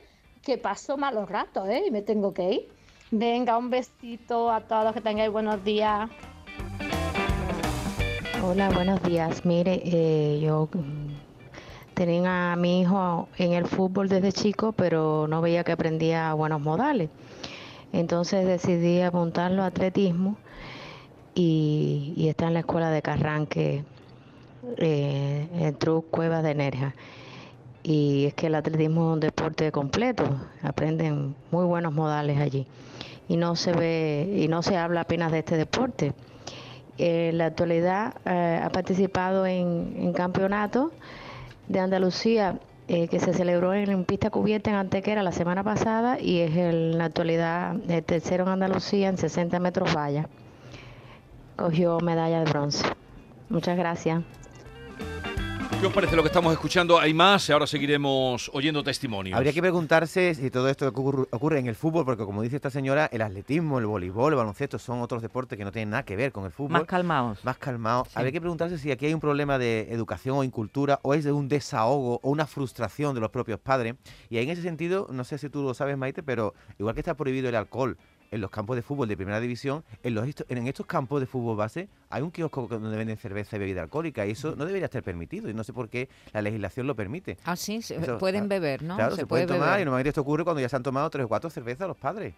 que 0.42 0.58
paso 0.58 0.96
malos 0.96 1.28
ratos, 1.28 1.68
¿eh? 1.68 1.84
Y 1.86 1.90
me 1.90 2.02
tengo 2.02 2.32
que 2.32 2.52
ir. 2.52 2.68
Venga, 3.10 3.56
un 3.56 3.70
besito 3.70 4.50
a 4.50 4.60
todos, 4.60 4.92
que 4.92 5.00
tengáis 5.00 5.30
buenos 5.30 5.62
días. 5.64 6.10
Hola, 8.42 8.70
buenos 8.70 9.02
días. 9.02 9.44
Mire, 9.44 9.80
eh, 9.84 10.40
yo 10.40 10.68
mm, 10.72 11.94
tenía 11.94 12.52
a 12.52 12.56
mi 12.56 12.82
hijo 12.82 13.28
en 13.38 13.52
el 13.52 13.66
fútbol 13.66 14.08
desde 14.08 14.32
chico, 14.32 14.72
pero 14.72 15.26
no 15.28 15.40
veía 15.40 15.64
que 15.64 15.72
aprendía 15.72 16.32
buenos 16.34 16.60
modales. 16.60 17.10
Entonces 17.92 18.46
decidí 18.46 19.00
apuntarlo 19.00 19.62
a 19.62 19.66
atletismo 19.66 20.36
y, 21.36 22.14
y 22.16 22.28
está 22.28 22.48
en 22.48 22.54
la 22.54 22.60
escuela 22.60 22.90
de 22.90 23.02
Carranque, 23.02 23.84
eh, 24.78 25.48
en 25.54 25.74
Cuevas 26.02 26.42
de 26.42 26.54
Nerja. 26.54 26.94
Y 27.84 28.24
es 28.26 28.34
que 28.34 28.48
el 28.48 28.56
atletismo 28.56 29.10
es 29.10 29.14
un 29.14 29.20
deporte 29.20 29.70
completo, 29.70 30.24
aprenden 30.62 31.36
muy 31.52 31.64
buenos 31.66 31.92
modales 31.92 32.38
allí. 32.40 32.66
Y 33.28 33.36
no 33.36 33.54
se 33.54 33.72
ve, 33.72 34.32
y 34.36 34.48
no 34.48 34.62
se 34.62 34.76
habla 34.76 35.02
apenas 35.02 35.30
de 35.30 35.40
este 35.40 35.56
deporte. 35.56 36.12
En 36.98 37.38
la 37.38 37.46
actualidad 37.46 38.14
eh, 38.24 38.60
ha 38.62 38.70
participado 38.70 39.46
en, 39.46 39.94
en 39.98 40.12
campeonatos 40.14 40.92
de 41.68 41.80
Andalucía 41.80 42.58
eh, 42.88 43.08
que 43.08 43.20
se 43.20 43.34
celebró 43.34 43.74
en 43.74 44.04
pista 44.04 44.30
cubierta 44.30 44.70
en 44.70 44.76
Antequera 44.76 45.22
la 45.22 45.32
semana 45.32 45.62
pasada 45.64 46.18
y 46.20 46.40
es 46.40 46.56
el- 46.56 46.92
en 46.92 46.98
la 46.98 47.04
actualidad 47.06 47.76
el 47.90 48.04
tercero 48.04 48.44
en 48.44 48.50
Andalucía 48.50 49.08
en 49.08 49.18
60 49.18 49.58
metros 49.60 49.94
valla. 49.94 50.28
Cogió 51.56 51.98
medalla 52.00 52.40
de 52.40 52.50
bronce. 52.50 52.86
Muchas 53.48 53.78
gracias. 53.78 54.22
¿Qué 55.80 55.86
os 55.86 55.92
parece 55.92 56.16
lo 56.16 56.22
que 56.22 56.28
estamos 56.28 56.54
escuchando? 56.54 56.98
Hay 56.98 57.12
más, 57.12 57.50
ahora 57.50 57.66
seguiremos 57.66 58.50
oyendo 58.54 58.82
testimonios. 58.82 59.36
Habría 59.36 59.52
que 59.52 59.60
preguntarse 59.60 60.34
si 60.34 60.50
todo 60.50 60.70
esto 60.70 60.88
ocurre, 60.88 61.58
en 61.58 61.66
el 61.66 61.74
fútbol, 61.74 62.06
porque 62.06 62.24
como 62.24 62.40
dice 62.40 62.56
esta 62.56 62.70
señora, 62.70 63.10
el 63.12 63.20
atletismo, 63.20 63.78
el 63.78 63.84
voleibol, 63.84 64.32
el 64.32 64.38
baloncesto 64.38 64.78
son 64.78 65.02
otros 65.02 65.20
deportes 65.20 65.58
que 65.58 65.64
no 65.64 65.72
tienen 65.72 65.90
nada 65.90 66.02
que 66.02 66.16
ver 66.16 66.32
con 66.32 66.46
el 66.46 66.50
fútbol. 66.50 66.72
Más 66.72 66.84
calmados. 66.84 67.44
Más 67.44 67.58
calmados. 67.58 68.08
Habría 68.14 68.32
que 68.32 68.40
preguntarse 68.40 68.78
si 68.78 68.90
aquí 68.90 69.04
hay 69.04 69.12
un 69.12 69.20
problema 69.20 69.58
de 69.58 69.88
educación 69.90 70.38
o 70.38 70.44
incultura, 70.44 70.98
o 71.02 71.12
es 71.12 71.24
de 71.24 71.32
un 71.32 71.46
desahogo 71.46 72.20
o 72.22 72.30
una 72.30 72.46
frustración 72.46 73.14
de 73.14 73.20
los 73.20 73.30
propios 73.30 73.60
padres. 73.60 73.96
Y 74.30 74.38
ahí 74.38 74.44
en 74.44 74.50
ese 74.50 74.62
sentido, 74.62 75.08
no 75.10 75.24
sé 75.24 75.36
si 75.36 75.50
tú 75.50 75.62
lo 75.62 75.74
sabes, 75.74 75.98
Maite, 75.98 76.22
pero 76.22 76.54
igual 76.78 76.94
que 76.94 77.00
está 77.00 77.14
prohibido 77.14 77.50
el 77.50 77.54
alcohol 77.54 77.98
en 78.30 78.40
los 78.40 78.50
campos 78.50 78.76
de 78.76 78.82
fútbol 78.82 79.08
de 79.08 79.16
primera 79.16 79.40
división, 79.40 79.84
en, 80.02 80.14
los, 80.14 80.26
en 80.48 80.66
estos 80.66 80.86
campos 80.86 81.20
de 81.20 81.26
fútbol 81.26 81.56
base 81.56 81.88
hay 82.10 82.22
un 82.22 82.30
kiosco 82.30 82.66
donde 82.68 82.96
venden 82.96 83.16
cerveza 83.16 83.56
y 83.56 83.58
bebida 83.58 83.82
alcohólica 83.82 84.26
y 84.26 84.30
eso 84.32 84.54
no 84.56 84.64
debería 84.64 84.86
estar 84.86 85.02
permitido 85.02 85.48
y 85.50 85.54
no 85.54 85.64
sé 85.64 85.72
por 85.72 85.88
qué 85.88 86.08
la 86.32 86.42
legislación 86.42 86.86
lo 86.86 86.94
permite. 86.94 87.36
Ah, 87.44 87.56
sí, 87.56 87.82
se- 87.82 87.96
Eso, 87.96 88.18
pueden 88.18 88.44
ah, 88.44 88.48
beber, 88.48 88.82
¿no? 88.82 88.96
Claro, 88.96 89.16
se, 89.16 89.26
puede 89.26 89.44
puede 89.46 89.58
tomar 89.58 89.70
beber. 89.70 89.80
y 89.80 89.84
normalmente 89.84 90.08
esto 90.10 90.20
ocurre 90.20 90.44
cuando 90.44 90.60
ya 90.60 90.68
se 90.68 90.76
han 90.76 90.82
tomado 90.82 91.10
tres 91.10 91.24
o 91.24 91.28
cuatro 91.28 91.50
cervezas 91.50 91.88
los 91.88 91.96
padres. 91.96 92.34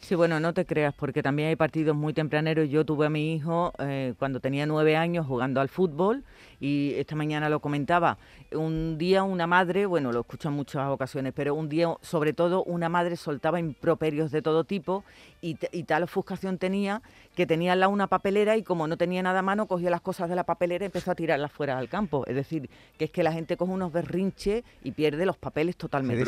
Sí, 0.00 0.14
bueno, 0.14 0.38
no 0.40 0.52
te 0.54 0.64
creas, 0.66 0.94
porque 0.94 1.22
también 1.22 1.48
hay 1.48 1.56
partidos 1.56 1.96
muy 1.96 2.12
tempraneros. 2.12 2.68
Yo 2.68 2.84
tuve 2.84 3.06
a 3.06 3.10
mi 3.10 3.34
hijo 3.34 3.72
eh, 3.78 4.14
cuando 4.18 4.40
tenía 4.40 4.66
nueve 4.66 4.96
años 4.96 5.26
jugando 5.26 5.60
al 5.60 5.68
fútbol 5.68 6.24
y 6.60 6.92
esta 6.94 7.16
mañana 7.16 7.48
lo 7.48 7.60
comentaba. 7.60 8.18
Un 8.52 8.98
día 8.98 9.22
una 9.22 9.46
madre, 9.46 9.86
bueno, 9.86 10.12
lo 10.12 10.20
escucho 10.20 10.48
en 10.48 10.54
muchas 10.54 10.88
ocasiones, 10.88 11.32
pero 11.34 11.54
un 11.54 11.68
día 11.68 11.94
sobre 12.02 12.32
todo 12.32 12.62
una 12.64 12.88
madre 12.88 13.16
soltaba 13.16 13.58
improperios 13.58 14.30
de 14.30 14.42
todo 14.42 14.64
tipo 14.64 15.02
y, 15.40 15.54
tal 15.54 16.02
ofuscación 16.02 16.58
tenía 16.58 17.00
que 17.34 17.46
tenía 17.46 17.72
al 17.72 17.80
lado 17.80 17.92
una 17.92 18.08
papelera 18.08 18.56
y 18.58 18.62
como 18.62 18.86
no 18.86 18.96
tenía 18.98 19.22
nada 19.22 19.38
a 19.38 19.42
mano, 19.42 19.66
cogió 19.66 19.88
las 19.88 20.02
cosas 20.02 20.28
de 20.28 20.34
la 20.36 20.44
papelera 20.44 20.84
y 20.84 20.86
empezó 20.86 21.10
a 21.12 21.14
tirarlas 21.14 21.50
fuera 21.50 21.78
al 21.78 21.88
campo. 21.88 22.26
Es 22.26 22.34
decir, 22.34 22.68
que 22.98 23.06
es 23.06 23.10
que 23.10 23.22
la 23.22 23.32
gente 23.32 23.56
coge 23.56 23.72
unos 23.72 23.90
berrinches 23.92 24.62
y 24.84 24.90
pierde 24.92 25.24
los 25.24 25.38
papeles 25.38 25.76
totalmente. 25.76 26.22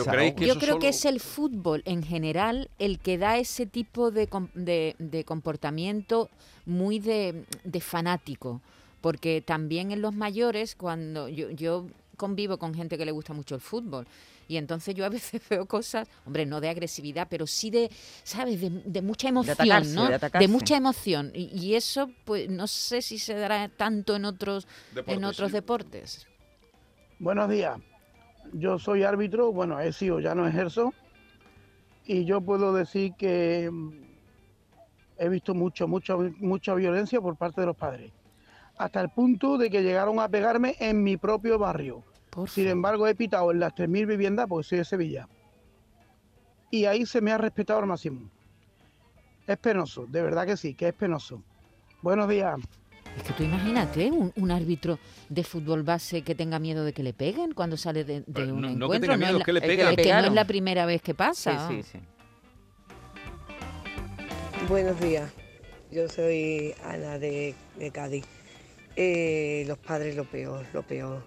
Yo 0.47 0.55
creo 0.59 0.79
que 0.79 0.89
es 0.89 1.05
el 1.05 1.21
fútbol 1.21 1.83
en 1.85 2.03
general 2.03 2.71
el 2.79 2.99
que 3.01 3.19
da 3.19 3.37
ese 3.37 3.67
tipo 3.67 4.11
de, 4.11 4.29
de- 4.55 4.97
de 4.99 5.25
comportamiento 5.25 6.31
muy 6.65 6.99
de, 7.01 7.45
de 7.65 7.81
fanático. 7.81 8.61
Porque 9.03 9.43
también 9.43 9.93
en 9.93 10.01
los 10.01 10.15
mayores, 10.15 10.75
cuando 10.75 11.29
yo, 11.29 11.51
yo 11.51 11.89
convivo 12.17 12.57
con 12.57 12.73
gente 12.73 12.97
que 12.97 13.05
le 13.05 13.13
gusta 13.13 13.35
mucho 13.35 13.55
el 13.55 13.61
fútbol, 13.61 14.07
y 14.49 14.57
entonces 14.57 14.95
yo 14.95 15.05
a 15.05 15.09
veces 15.19 15.43
veo 15.51 15.67
cosas, 15.67 16.09
hombre, 16.25 16.47
no 16.47 16.61
de 16.61 16.69
agresividad, 16.69 17.27
pero 17.29 17.47
sí 17.47 17.71
de, 17.71 17.91
¿sabes? 18.23 18.61
De, 18.61 18.71
de 18.71 19.03
mucha 19.03 19.29
emoción, 19.29 19.53
atacarse, 19.55 19.95
¿no? 19.95 20.09
de 20.09 20.49
mucha 20.49 20.77
emoción. 20.77 21.31
Y, 21.35 21.45
y 21.59 21.75
eso, 21.75 22.11
pues, 22.25 22.49
no 22.49 22.67
sé 22.67 23.03
si 23.03 23.19
se 23.19 23.35
dará 23.35 23.69
tanto 23.69 24.17
en 24.17 24.25
otros, 24.25 24.67
en 24.91 24.97
Deportes, 24.97 25.25
otros 25.25 25.49
sí. 25.49 25.53
deportes. 25.55 26.27
Buenos 27.19 27.51
días. 27.51 27.79
Yo 28.53 28.79
soy 28.79 29.05
árbitro, 29.05 29.53
bueno, 29.53 29.81
he 29.81 29.93
sido, 29.93 30.21
ya 30.21 30.35
no 30.35 30.47
ejerzo. 30.47 30.93
Y 32.05 32.25
yo 32.25 32.41
puedo 32.41 32.75
decir 32.75 33.15
que 33.17 33.71
mm, 33.71 33.93
he 35.19 35.29
visto 35.29 35.55
mucho, 35.55 35.87
mucha, 35.87 36.17
mucha 36.17 36.75
violencia 36.75 37.21
por 37.21 37.37
parte 37.37 37.61
de 37.61 37.69
los 37.69 37.77
padres. 37.77 38.13
Hasta 38.83 39.01
el 39.01 39.11
punto 39.11 39.59
de 39.59 39.71
que 39.71 39.81
llegaron 39.83 40.19
a 40.19 40.29
pegarme 40.29 40.75
en 40.81 41.05
mi 41.05 41.17
propio 41.17 41.57
barrio. 41.57 42.03
Sin 42.49 42.67
embargo, 42.67 43.07
he 43.07 43.15
pitado 43.15 43.53
en 43.53 43.61
las 43.61 43.73
3.000 43.75 44.07
viviendas 44.09 44.47
porque 44.49 44.67
soy 44.69 44.79
de 44.79 44.85
Sevilla. 44.85 45.29
Y 46.71 46.87
ahí 46.87 47.07
se 47.07 47.21
me 47.21 47.31
ha 47.31 47.39
respetado 47.39 47.79
al 47.79 47.87
máximo. 47.87 48.29
Es 49.47 49.57
penoso, 49.59 50.07
de 50.07 50.21
verdad 50.23 50.47
que 50.47 50.57
sí, 50.57 50.75
que 50.75 50.89
es 50.89 50.95
penoso. 50.95 51.43
Buenos 52.01 52.29
días. 52.29 52.59
Es 53.17 53.23
que 53.23 53.33
tú 53.35 53.45
imagínate 53.45 54.11
un, 54.11 54.33
un 54.35 54.51
árbitro 54.51 54.99
de 55.29 55.45
fútbol 55.45 55.85
base 55.85 56.23
que 56.23 56.35
tenga 56.35 56.59
miedo 56.59 56.85
de 56.85 56.93
que 56.93 57.05
le 57.05 57.13
peguen 57.13 57.53
cuando 57.53 57.77
sale 57.77 58.03
de, 58.03 58.25
un 58.51 58.61
no- 58.63 58.69
no 58.71 58.89
que 58.89 58.97
encuentro. 58.97 59.01
tenga 59.13 59.17
miedo, 59.17 59.29
es 59.29 59.35
es 59.35 59.39
la- 59.39 59.45
que 59.45 59.53
le 59.53 59.59
es 59.61 59.67
pegan. 59.67 59.91
es 59.93 59.97
que 60.07 60.13
no 60.13 60.19
es 60.27 60.33
la 60.33 60.45
primera 60.47 60.87
vez 60.87 61.03
que 61.03 61.15
pasa. 61.15 61.69
Sí, 61.69 61.83
sí, 61.85 61.93
sí. 61.93 61.99
Buenos 64.69 64.99
días, 65.01 65.31
yo 65.91 66.09
soy 66.09 66.75
Ana 66.85 67.19
de, 67.19 67.55
de 67.79 67.91
Cádiz. 67.91 68.25
Eh, 68.97 69.65
los 69.67 69.79
padres 69.79 70.17
lo 70.17 70.25
peor, 70.25 70.67
lo 70.73 70.83
peor. 70.83 71.25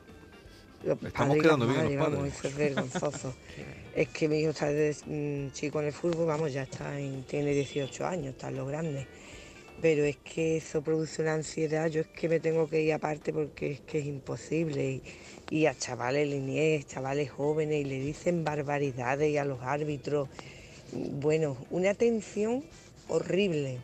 Los 0.84 1.02
Estamos 1.02 1.14
padres 1.30 1.44
quedando 1.44 1.68
bien 1.68 1.84
los 1.86 1.96
vamos, 1.98 2.28
eso 2.28 2.48
es 2.48 2.56
vergonzoso. 2.56 3.36
es 3.96 4.08
que 4.10 4.28
mi 4.28 4.40
hijo 4.40 4.52
está 4.52 4.68
desde 4.68 5.04
mm, 5.08 5.52
chico 5.52 5.80
en 5.80 5.88
el 5.88 5.94
fútbol, 5.94 6.28
vamos, 6.28 6.54
ya 6.54 6.64
está 6.64 7.00
en- 7.00 7.24
tiene 7.24 7.52
18 7.54 8.06
años, 8.06 8.34
está 8.36 8.50
en 8.50 8.58
lo 8.58 8.66
grande. 8.66 9.08
Pero 9.82 10.06
es 10.06 10.18
que 10.18 10.58
eso 10.58 10.82
produce 10.82 11.22
una 11.22 11.34
ansiedad, 11.34 11.88
yo 11.90 12.02
es 12.02 12.08
que 12.08 12.30
me 12.30 12.40
tengo 12.40 12.70
que 12.70 12.82
ir 12.82 12.94
aparte 12.94 13.34
porque 13.34 13.72
es 13.72 13.82
que 13.82 14.00
es 14.00 14.06
imposible. 14.06 14.84
Y, 14.86 15.04
y 15.50 15.66
a 15.66 15.76
chavales 15.76 16.28
niñez, 16.30 16.86
chavales 16.88 17.30
jóvenes, 17.32 17.82
y 17.82 17.84
le 17.86 18.00
dicen 18.00 18.44
barbaridades 18.44 19.30
y 19.30 19.38
a 19.38 19.44
los 19.46 19.62
árbitros. 19.62 20.30
Bueno, 20.94 21.58
una 21.72 21.94
tensión 21.94 22.64
horrible. 23.10 23.80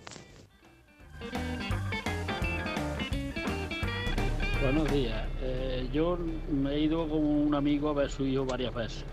Buenos 4.62 4.92
días. 4.92 5.26
Eh, 5.42 5.90
yo 5.92 6.20
me 6.52 6.76
he 6.76 6.82
ido 6.82 7.10
con 7.10 7.26
un 7.26 7.56
amigo 7.56 7.90
a 7.90 7.94
ver 7.94 8.06
a 8.06 8.10
su 8.10 8.28
hijo 8.28 8.46
varias 8.46 8.72
veces. 8.76 9.04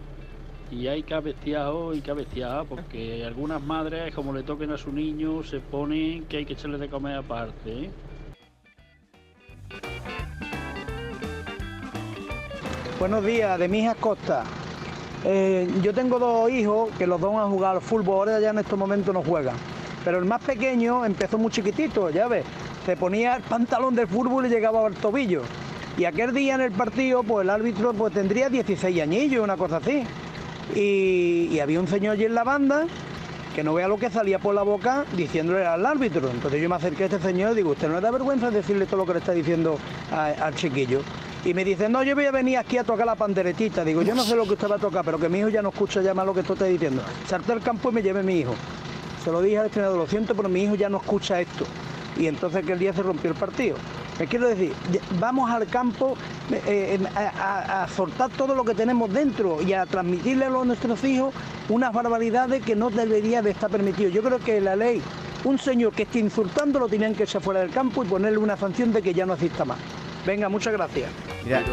Y 0.70 0.86
hay 0.88 1.02
cabeceado 1.02 1.94
y 1.94 2.02
cabeceado 2.02 2.66
porque 2.66 3.24
algunas 3.24 3.62
madres, 3.62 4.14
como 4.14 4.34
le 4.34 4.42
toquen 4.42 4.72
a 4.72 4.76
su 4.76 4.92
niño, 4.92 5.42
se 5.42 5.60
ponen 5.60 6.26
que 6.26 6.36
hay 6.36 6.44
que 6.44 6.52
echarle 6.52 6.76
de 6.76 6.90
comer 6.90 7.16
aparte. 7.16 7.84
¿eh? 7.84 7.90
Buenos 12.98 13.24
días, 13.24 13.58
de 13.58 13.68
mi 13.68 13.78
hija 13.78 13.94
Costa. 13.94 14.44
Eh, 15.24 15.66
yo 15.82 15.94
tengo 15.94 16.18
dos 16.18 16.50
hijos 16.50 16.90
que 16.98 17.06
los 17.06 17.18
dos 17.18 17.34
han 17.34 17.50
jugado 17.50 17.76
al 17.76 17.82
fútbol, 17.82 18.28
ahora 18.28 18.40
ya 18.40 18.50
en 18.50 18.58
estos 18.58 18.78
momentos 18.78 19.14
no 19.14 19.22
juegan. 19.22 19.56
Pero 20.04 20.18
el 20.18 20.26
más 20.26 20.42
pequeño 20.42 21.06
empezó 21.06 21.38
muy 21.38 21.50
chiquitito, 21.50 22.10
ya 22.10 22.28
ves. 22.28 22.44
Se 22.88 22.96
ponía 22.96 23.36
el 23.36 23.42
pantalón 23.42 23.94
del 23.94 24.06
fútbol 24.06 24.46
y 24.46 24.48
llegaba 24.48 24.86
al 24.86 24.94
tobillo. 24.94 25.42
Y 25.98 26.06
aquel 26.06 26.32
día 26.32 26.54
en 26.54 26.62
el 26.62 26.72
partido, 26.72 27.22
pues 27.22 27.44
el 27.44 27.50
árbitro 27.50 27.92
pues, 27.92 28.14
tendría 28.14 28.48
16 28.48 29.02
añillos, 29.02 29.44
una 29.44 29.58
cosa 29.58 29.76
así. 29.76 30.04
Y, 30.74 31.60
había 31.60 31.80
un 31.80 31.86
señor 31.86 32.14
allí 32.14 32.24
en 32.24 32.34
la 32.34 32.44
banda 32.44 32.86
que 33.54 33.62
no 33.62 33.74
vea 33.74 33.88
lo 33.88 33.98
que 33.98 34.08
salía 34.08 34.38
por 34.38 34.54
la 34.54 34.62
boca 34.62 35.04
diciéndole 35.14 35.66
al 35.66 35.84
árbitro. 35.84 36.30
Entonces 36.30 36.62
yo 36.62 36.68
me 36.70 36.76
acerqué 36.76 37.02
a 37.02 37.06
este 37.08 37.18
señor 37.18 37.52
y 37.52 37.56
digo, 37.56 37.72
¿usted 37.72 37.88
no 37.88 37.96
le 37.96 38.00
da 38.00 38.10
vergüenza 38.10 38.50
decirle 38.50 38.86
todo 38.86 38.96
lo 38.96 39.04
que 39.04 39.12
le 39.12 39.18
está 39.18 39.32
diciendo 39.32 39.78
al 40.10 40.54
chiquillo? 40.54 41.02
Y 41.44 41.52
me 41.52 41.66
dice, 41.66 41.90
no, 41.90 42.02
yo 42.04 42.14
voy 42.14 42.24
a 42.24 42.30
venir 42.30 42.56
aquí 42.56 42.78
a 42.78 42.84
tocar 42.84 43.04
la 43.04 43.16
panderetita. 43.16 43.84
Digo, 43.84 44.00
yo 44.00 44.14
no 44.14 44.22
sé 44.22 44.34
lo 44.34 44.44
que 44.44 44.54
usted 44.54 44.66
va 44.66 44.76
a 44.76 44.78
tocar, 44.78 45.04
pero 45.04 45.18
que 45.18 45.28
mi 45.28 45.40
hijo 45.40 45.50
ya 45.50 45.60
no 45.60 45.68
escucha 45.68 46.00
ya 46.00 46.14
más 46.14 46.24
lo 46.24 46.32
que 46.32 46.40
esto 46.40 46.54
está 46.54 46.64
diciendo. 46.64 47.02
Salté 47.26 47.52
al 47.52 47.60
campo 47.60 47.90
y 47.90 47.92
me 47.92 48.02
llevé 48.02 48.20
a 48.20 48.22
mi 48.22 48.38
hijo. 48.38 48.54
Se 49.22 49.30
lo 49.30 49.42
dije 49.42 49.58
al 49.58 49.66
entrenador, 49.66 49.98
lo 49.98 50.06
siento, 50.06 50.34
pero 50.34 50.48
mi 50.48 50.62
hijo 50.62 50.74
ya 50.74 50.88
no 50.88 50.96
escucha 50.96 51.38
esto. 51.38 51.66
Y 52.18 52.26
entonces 52.26 52.62
aquel 52.64 52.78
día 52.78 52.92
se 52.92 53.02
rompió 53.02 53.30
el 53.30 53.36
partido. 53.36 53.76
Me 54.18 54.26
quiero 54.26 54.48
decir, 54.48 54.72
de- 54.90 55.00
vamos 55.20 55.48
al 55.50 55.66
campo 55.68 56.16
eh, 56.50 56.98
eh, 57.00 57.06
a, 57.14 57.84
a- 57.84 57.88
soltar 57.88 58.30
todo 58.30 58.54
lo 58.54 58.64
que 58.64 58.74
tenemos 58.74 59.12
dentro 59.12 59.62
y 59.62 59.72
a 59.72 59.86
transmitirle 59.86 60.46
a 60.46 60.50
nuestros 60.50 61.02
hijos 61.04 61.32
unas 61.68 61.92
barbaridades 61.92 62.62
que 62.64 62.74
no 62.74 62.90
debería 62.90 63.42
de 63.42 63.50
estar 63.52 63.70
permitido. 63.70 64.10
Yo 64.10 64.22
creo 64.22 64.38
que 64.40 64.60
la 64.60 64.74
ley, 64.74 65.00
un 65.44 65.58
señor 65.58 65.92
que 65.92 66.02
esté 66.02 66.18
insultando 66.18 66.80
lo 66.80 66.88
tenían 66.88 67.14
que 67.14 67.22
echar 67.24 67.40
fuera 67.42 67.60
del 67.60 67.70
campo 67.70 68.02
y 68.02 68.06
ponerle 68.08 68.38
una 68.38 68.56
sanción 68.56 68.92
de 68.92 69.02
que 69.02 69.14
ya 69.14 69.24
no 69.24 69.34
asista 69.34 69.64
más. 69.64 69.78
Venga, 70.26 70.48
muchas 70.48 70.72
gracias. 70.72 71.08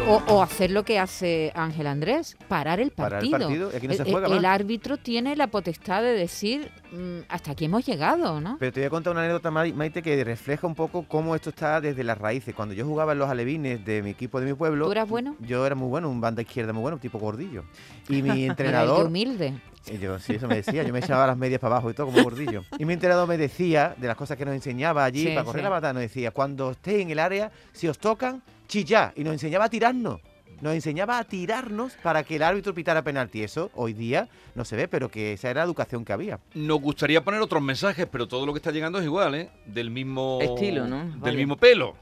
O, 0.08 0.22
o 0.28 0.42
hacer 0.42 0.70
lo 0.70 0.84
que 0.84 0.98
hace 0.98 1.52
Ángel 1.54 1.86
Andrés, 1.86 2.36
parar 2.48 2.80
el 2.80 2.90
Parar 2.90 3.22
el 3.24 3.30
partido. 3.30 3.70
aquí 3.74 3.86
no 3.88 3.94
se 3.94 4.02
El- 4.02 4.10
juega 4.10 4.26
el, 4.26 4.32
más. 4.34 4.38
el 4.40 4.44
árbitro 4.46 4.96
tiene 4.96 5.36
la 5.36 5.46
potestad 5.48 6.02
de 6.02 6.12
decir 6.12 6.70
mm, 6.92 7.20
hasta 7.28 7.52
aquí 7.52 7.66
hemos 7.66 7.84
llegado, 7.86 8.40
¿no? 8.40 8.56
Pero 8.58 8.72
te 8.72 8.80
voy 8.80 8.86
a 8.86 8.90
contar 8.90 9.12
una 9.12 9.22
anécdota, 9.22 9.50
Mai- 9.50 9.74
Maite, 9.74 10.02
que 10.02 10.22
refleja 10.24 10.66
un 10.66 10.74
poco 10.74 11.04
cómo 11.08 11.34
esto 11.34 11.50
está 11.50 11.80
desde 11.80 12.04
las 12.04 12.16
raíces. 12.18 12.54
Cuando 12.54 12.74
yo 12.74 12.84
jugaba 12.86 13.12
en 13.12 13.18
los 13.18 13.28
alevines 13.28 13.84
de 13.84 14.02
mi 14.02 14.10
equipo 14.10 14.40
de 14.40 14.46
mi 14.46 14.54
pueblo... 14.54 14.86
¿Tú 14.86 14.92
eras 14.92 15.08
bueno? 15.08 15.36
Yo 15.40 15.66
era 15.66 15.74
muy 15.74 15.88
bueno, 15.88 16.08
un 16.08 16.20
banda 16.20 16.42
izquierda 16.42 16.72
muy 16.72 16.82
bueno, 16.82 16.98
tipo 16.98 17.18
gordillo. 17.18 17.64
Y 18.08 18.22
mi 18.22 18.30
Era 18.42 18.52
entrenador... 18.52 19.06
humilde. 19.06 19.54
Y 19.92 19.98
yo, 19.98 20.18
sí, 20.18 20.34
eso 20.34 20.48
me 20.48 20.56
decía. 20.56 20.82
Yo 20.82 20.92
me 20.92 20.98
echaba 20.98 21.26
las 21.28 21.36
medias 21.36 21.60
para 21.60 21.74
abajo 21.76 21.90
y 21.90 21.94
todo 21.94 22.06
como 22.06 22.22
gordillo. 22.24 22.64
Y 22.78 22.84
mi 22.84 22.94
entrenador 22.94 23.28
me 23.28 23.36
decía, 23.38 23.94
de 23.96 24.08
las 24.08 24.16
cosas 24.16 24.36
que 24.36 24.44
nos 24.44 24.52
enseñaba 24.54 25.04
allí, 25.04 25.22
Sí, 25.22 25.28
para 25.28 25.44
correr 25.44 25.60
sí. 25.60 25.64
la 25.64 25.68
batalla, 25.70 25.92
nos 25.92 26.02
decía, 26.02 26.32
cuando 26.32 26.72
estéis 26.72 27.02
en 27.02 27.10
el 27.10 27.18
área, 27.20 27.52
si 27.72 27.86
os 27.86 27.96
tocan, 27.98 28.42
chillá. 28.66 29.12
Y 29.16 29.24
nos 29.24 29.32
enseñaba 29.32 29.66
a 29.66 29.70
tirarnos. 29.70 30.20
Nos 30.60 30.74
enseñaba 30.74 31.18
a 31.18 31.24
tirarnos 31.24 31.92
para 32.02 32.22
que 32.24 32.36
el 32.36 32.42
árbitro 32.42 32.72
pitara 32.74 33.02
penalti. 33.02 33.42
Eso 33.42 33.70
hoy 33.74 33.92
día 33.92 34.28
no 34.54 34.64
se 34.64 34.76
ve, 34.76 34.88
pero 34.88 35.10
que 35.10 35.34
esa 35.34 35.50
era 35.50 35.60
la 35.60 35.66
educación 35.66 36.04
que 36.04 36.12
había. 36.12 36.40
Nos 36.54 36.80
gustaría 36.80 37.22
poner 37.22 37.40
otros 37.40 37.62
mensajes, 37.62 38.06
pero 38.10 38.26
todo 38.26 38.46
lo 38.46 38.52
que 38.52 38.58
está 38.58 38.70
llegando 38.70 38.98
es 38.98 39.04
igual, 39.04 39.34
¿eh? 39.34 39.50
Del 39.66 39.90
mismo 39.90 40.38
Estilo, 40.40 40.86
¿no? 40.86 41.04
Del 41.22 41.36
mismo 41.36 41.56
pelo. 41.56 41.96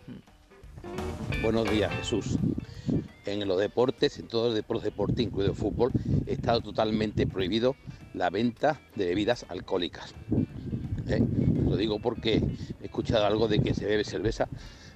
Buenos 1.43 1.69
días, 1.69 1.93
Jesús. 1.97 2.39
En 3.27 3.49
los 3.49 3.59
deportes, 3.59 4.19
en 4.19 4.29
todos 4.29 4.47
los 4.47 4.55
deportes, 4.55 4.85
deporte, 4.85 5.23
incluido 5.23 5.51
el 5.51 5.57
fútbol, 5.57 5.91
está 6.27 6.61
totalmente 6.61 7.27
prohibido 7.27 7.75
la 8.13 8.31
venta 8.31 8.81
de 8.95 9.07
bebidas 9.07 9.47
alcohólicas. 9.49 10.15
¿Eh? 11.09 11.23
Lo 11.67 11.77
digo 11.77 11.99
porque 11.99 12.43
he 12.81 12.85
escuchado 12.85 13.27
algo 13.27 13.49
de 13.49 13.61
que 13.61 13.75
se 13.75 13.85
bebe 13.85 14.05
cerveza, 14.05 14.49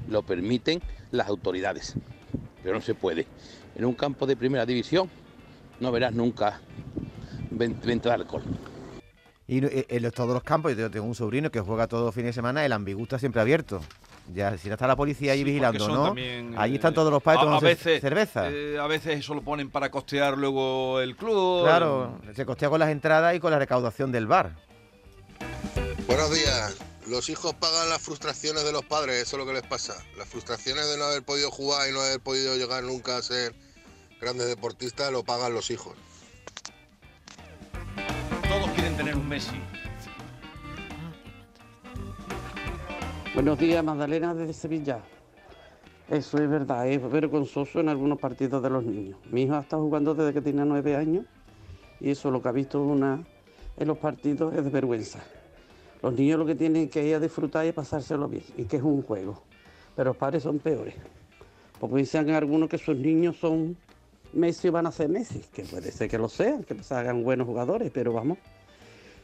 lo 0.09 0.23
permiten 0.23 0.81
las 1.11 1.29
autoridades, 1.29 1.95
pero 2.63 2.75
no 2.75 2.81
se 2.81 2.95
puede. 2.95 3.27
En 3.77 3.85
un 3.85 3.95
campo 3.95 4.27
de 4.27 4.37
primera 4.37 4.67
división 4.67 5.09
no 5.81 5.93
verás 5.93 6.13
nunca 6.13 6.61
ven- 7.51 7.79
venta 7.85 8.09
de 8.11 8.15
alcohol. 8.17 8.43
Y 9.47 9.65
eh, 9.65 9.87
en 9.89 10.11
todos 10.11 10.35
los 10.35 10.43
campos, 10.43 10.77
yo 10.77 10.91
tengo 10.91 11.07
un 11.07 11.15
sobrino 11.15 11.51
que 11.51 11.61
juega 11.61 11.87
todos 11.87 12.05
los 12.07 12.15
fines 12.15 12.31
de 12.31 12.33
semana, 12.35 12.65
el 12.67 12.73
ambigú 12.73 13.05
está 13.05 13.19
siempre 13.19 13.41
abierto. 13.41 13.81
Ya, 14.35 14.59
si 14.59 14.69
no 14.69 14.75
está 14.75 14.87
la 14.87 14.95
policía 14.95 15.33
ahí 15.33 15.39
Sí, 15.39 15.45
vigilando, 15.45 15.89
¿no? 15.89 16.05
también, 16.05 16.53
Ahí 16.59 16.73
eh, 16.73 16.75
están 16.75 16.93
todos 16.93 17.11
los 17.11 17.23
padres 17.23 17.63
veces, 17.63 18.01
cerveza. 18.03 18.51
eh, 18.51 18.77
a 18.79 18.87
veces 18.87 19.19
eso 19.21 19.35
lo 19.35 19.41
ponen 19.41 19.71
para 19.71 19.91
costear 19.91 20.37
luego 20.37 21.01
el 21.01 21.17
club. 21.17 21.63
claro, 21.63 22.21
se 22.35 22.45
costea 22.45 22.69
con 22.69 22.79
las 22.79 22.91
entradas 22.91 23.35
y 23.35 23.41
con 23.41 23.51
la 23.51 23.59
recaudación 23.59 24.13
del 24.13 24.27
bar. 24.27 24.51
Buenos 26.07 26.31
días. 26.35 26.77
Los 27.09 27.31
hijos 27.31 27.55
pagan 27.55 27.89
las 27.89 28.03
frustraciones 28.03 28.65
de 28.65 28.73
los 28.73 28.85
padres, 28.85 29.23
eso 29.23 29.37
es 29.37 29.41
lo 29.41 29.47
que 29.47 29.55
les 29.55 29.67
pasa. 29.67 29.95
Las 30.19 30.29
frustraciones 30.29 30.91
de 30.91 30.99
no 30.99 31.05
haber 31.05 31.23
podido 31.23 31.51
jugar 31.51 31.89
y 31.89 31.93
no 31.93 32.03
haber 32.03 32.21
podido 32.21 32.55
llegar 32.55 32.85
nunca 32.85 33.17
a 33.17 33.23
ser 33.23 33.55
grandes 34.21 34.47
deportistas 34.47 35.11
lo 35.11 35.25
pagan 35.25 35.55
los 35.55 35.71
hijos. 35.71 35.97
Todos 38.47 38.71
quieren 38.73 38.95
tener 38.99 39.17
un 39.17 39.27
Messi. 39.27 39.57
Buenos 43.35 43.59
días, 43.59 43.83
Magdalena 43.83 44.35
desde 44.35 44.53
Sevilla. 44.53 45.01
Eso 46.11 46.37
es 46.37 46.51
verdad, 46.51 46.89
es 46.89 47.11
vergonzoso 47.11 47.81
en 47.81 47.89
algunos 47.89 48.19
partidos 48.19 48.63
de 48.63 48.69
los 48.69 48.85
niños. 48.85 49.19
Mi 49.31 49.45
hijo 49.45 49.55
ha 49.55 49.61
estado 49.61 49.83
jugando 49.83 50.15
desde 50.15 50.35
que 50.35 50.43
tenía 50.43 50.67
nueve 50.67 50.95
años 50.95 51.25
y 52.01 52.11
eso 52.11 52.31
lo 52.31 52.43
que 52.43 52.51
ha 52.51 52.53
visto 52.53 52.83
una, 52.83 53.27
en 53.79 53.89
los 53.89 53.97
partidos 53.97 54.55
es 54.55 54.63
de 54.63 54.71
vergüenza. 54.71 55.21
Los 56.03 56.15
niños 56.15 56.39
lo 56.39 56.47
que 56.47 56.55
tienen 56.55 56.89
que 56.89 57.07
ir 57.07 57.17
a 57.17 57.21
disfrutar 57.21 57.67
y 57.67 57.73
pasárselo 57.73 58.29
bien, 58.29 58.45
y 58.57 58.65
que 58.65 58.77
es 58.77 58.83
un 58.83 59.03
juego. 59.03 59.43
Pero 59.97 60.11
los 60.11 60.17
padres 60.17 60.45
son 60.45 60.59
peores. 60.59 60.95
Porque 61.81 61.97
dicen 61.97 62.31
algunos 62.31 62.69
que 62.69 62.79
sus 62.79 62.97
niños 62.97 63.37
son 63.37 63.77
Messi 64.33 64.69
y 64.69 64.71
van 64.71 64.87
a 64.87 64.93
ser 64.93 65.09
Messi, 65.09 65.43
que 65.53 65.63
puede 65.63 65.91
ser 65.91 66.09
que 66.09 66.19
lo 66.19 66.29
sean, 66.29 66.65
que 66.65 66.81
se 66.83 66.95
hagan 66.95 67.25
buenos 67.25 67.47
jugadores, 67.47 67.91
pero 67.93 68.13
vamos, 68.13 68.39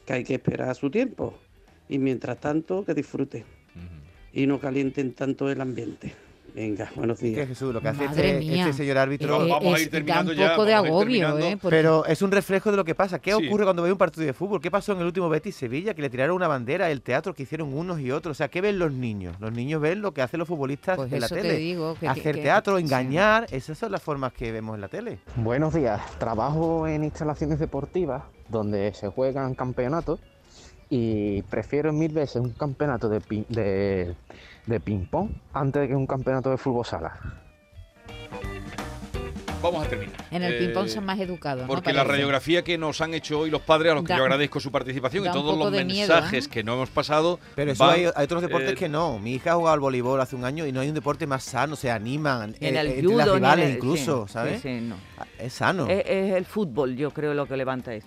que 0.05 0.13
hay 0.15 0.25
que 0.25 0.35
esperar 0.35 0.69
a 0.69 0.75
su 0.75 0.91
tiempo. 0.91 1.35
Y 1.89 1.99
mientras 1.99 2.39
tanto, 2.41 2.85
que 2.85 2.95
disfruten 2.95 3.45
y 4.33 4.47
no 4.47 4.59
calienten 4.59 5.15
tanto 5.15 5.51
el 5.51 5.61
ambiente. 5.61 6.13
Venga, 6.55 6.89
buenos 6.95 7.19
días. 7.19 7.35
Que 7.41 7.47
Jesús, 7.49 7.75
lo 7.75 7.81
que 7.81 7.89
hace 7.89 8.05
este, 8.05 8.39
este 8.39 8.73
señor 8.75 8.97
árbitro. 8.99 9.45
Eh, 9.45 9.49
Vamos 9.51 9.75
a 9.75 9.79
ir 9.81 9.87
es- 9.87 9.91
terminando 9.91 10.33
da 10.33 10.37
un 10.37 10.41
ya, 10.45 10.51
poco 10.53 10.65
de 10.67 10.75
agobio. 10.75 11.39
¿eh? 11.39 11.59
Porque- 11.61 11.77
Pero 11.77 12.07
es 12.07 12.23
un 12.23 12.31
reflejo 12.31 12.71
de 12.71 12.77
lo 12.77 12.85
que 12.85 12.95
pasa. 12.95 13.19
¿Qué 13.19 13.33
Sí. 13.35 13.45
ocurre 13.49 13.65
cuando 13.65 13.83
ve 13.83 13.91
un 13.91 13.99
partido 13.99 14.25
de 14.25 14.33
fútbol? 14.33 14.61
¿Qué 14.61 14.71
pasó 14.71 14.93
en 14.93 15.01
el 15.01 15.07
último 15.07 15.29
Betis 15.29 15.57
Sevilla? 15.57 15.95
Que 15.95 16.03
le 16.03 16.11
tiraron 16.11 16.37
una 16.37 16.47
bandera, 16.47 16.93
el 16.93 17.03
teatro 17.03 17.35
que 17.35 17.43
hicieron 17.43 17.75
unos 17.75 17.99
y 17.99 18.13
otros. 18.13 18.31
O 18.31 18.39
sea, 18.39 18.47
¿qué 18.49 18.61
ven 18.61 18.79
los 18.79 18.93
niños? 18.93 19.35
Los 19.41 19.51
niños 19.53 19.81
ven 19.81 20.01
lo 20.01 20.15
que 20.15 20.23
hacen 20.23 20.39
los 20.39 20.47
futbolistas 20.47 20.95
Pues 20.97 21.13
en 21.13 21.21
la 21.23 21.29
te 21.29 21.35
tele. 21.43 21.57
digo, 21.57 21.95
que- 21.95 22.01
que- 22.01 22.09
Hacer 22.09 22.37
que- 22.37 22.43
teatro, 22.43 22.79
engañar. 22.79 23.47
Esas 23.51 23.77
son 23.77 23.91
las 23.91 24.01
formas 24.03 24.33
que 24.33 24.53
vemos 24.53 24.77
en 24.77 24.81
la 24.81 24.89
tele. 24.89 25.19
Buenos 25.35 25.75
días, 25.75 26.01
trabajo 26.19 26.87
en 26.87 27.03
instalaciones 27.03 27.59
deportivas 27.59 28.23
donde 28.49 28.95
se 28.95 29.09
juegan 29.09 29.55
campeonatos 29.57 30.21
y 30.91 31.43
prefiero 31.43 31.93
mil 31.93 32.13
veces 32.13 32.37
un 32.37 32.51
campeonato 32.51 33.09
de, 33.09 33.21
pi- 33.21 33.47
de, 33.49 34.15
de 34.67 34.81
ping-pong 34.81 35.31
antes 35.53 35.89
que 35.89 35.95
un 35.95 36.07
campeonato 36.07 36.51
de 36.51 36.57
fútbol 36.59 36.85
sala. 36.85 37.19
Vamos 39.63 39.87
a 39.87 39.89
terminar. 39.89 40.15
En 40.31 40.43
el 40.43 40.53
Eh, 40.53 40.59
ping-pong 40.59 40.89
son 40.89 41.07
más 41.07 41.19
educados. 41.19 41.63
¿no? 41.63 41.69
Porque 41.69 41.95
la 41.95 42.05
radiografía 42.05 42.63
que 42.63 42.77
nos 42.77 43.01
han 43.01 43.15
hecho 43.15 43.39
hoy 43.41 43.51
los 43.51 43.63
padres, 43.63 43.93
a 43.93 43.95
los 43.95 44.05
que 44.05 44.11
Da- 44.13 44.19
yo 44.19 44.25
agradezco 44.25 44.61
su 44.61 44.71
participación 44.71 45.25
y 45.25 45.31
todos 45.31 45.57
los 45.59 45.73
de 45.73 45.87
miedo, 45.87 46.13
mensajes 46.13 46.45
¿eh? 46.47 46.51
que 46.51 46.63
no 46.63 46.75
hemos 46.75 46.91
pasado. 46.91 47.41
Pero 47.55 47.73
eso 47.73 47.83
van, 47.83 47.95
hay, 47.95 48.05
hay 48.15 48.25
otros 48.25 48.43
deportes 48.43 48.73
eh, 48.73 48.75
que 48.75 48.91
no. 48.91 49.19
Mi 49.19 49.33
hija 49.33 49.53
ha 49.53 49.55
jugado 49.55 49.73
al 49.73 49.81
voleibol 49.81 50.21
hace 50.21 50.37
un 50.37 50.45
año 50.45 50.67
y 50.67 50.73
no 50.73 50.81
hay 50.81 50.89
un 50.91 50.95
deporte 50.95 51.27
más 51.27 51.45
sano. 51.45 51.77
Se 51.77 51.91
animan 51.91 52.55
Ni 52.61 52.67
en 52.69 52.77
eh, 52.77 52.81
el 52.81 52.87
entre 52.89 53.03
judo, 53.05 53.17
las 53.17 53.27
ni 53.29 53.33
en 53.33 53.37
rivales 53.39 53.67
el- 53.71 53.77
incluso, 53.77 54.27
sí, 54.27 54.33
¿sabes? 54.35 54.61
sí, 54.61 54.69
sí, 54.81 54.85
no. 54.85 54.97
Es 55.39 55.55
sano. 55.55 55.87
Es, 55.89 56.05
es 56.07 56.35
el 56.35 56.45
fútbol, 56.45 56.95
yo 56.95 57.11
creo, 57.13 57.33
lo 57.33 57.47
que 57.47 57.57
levanta 57.57 57.95
esto. 57.95 58.03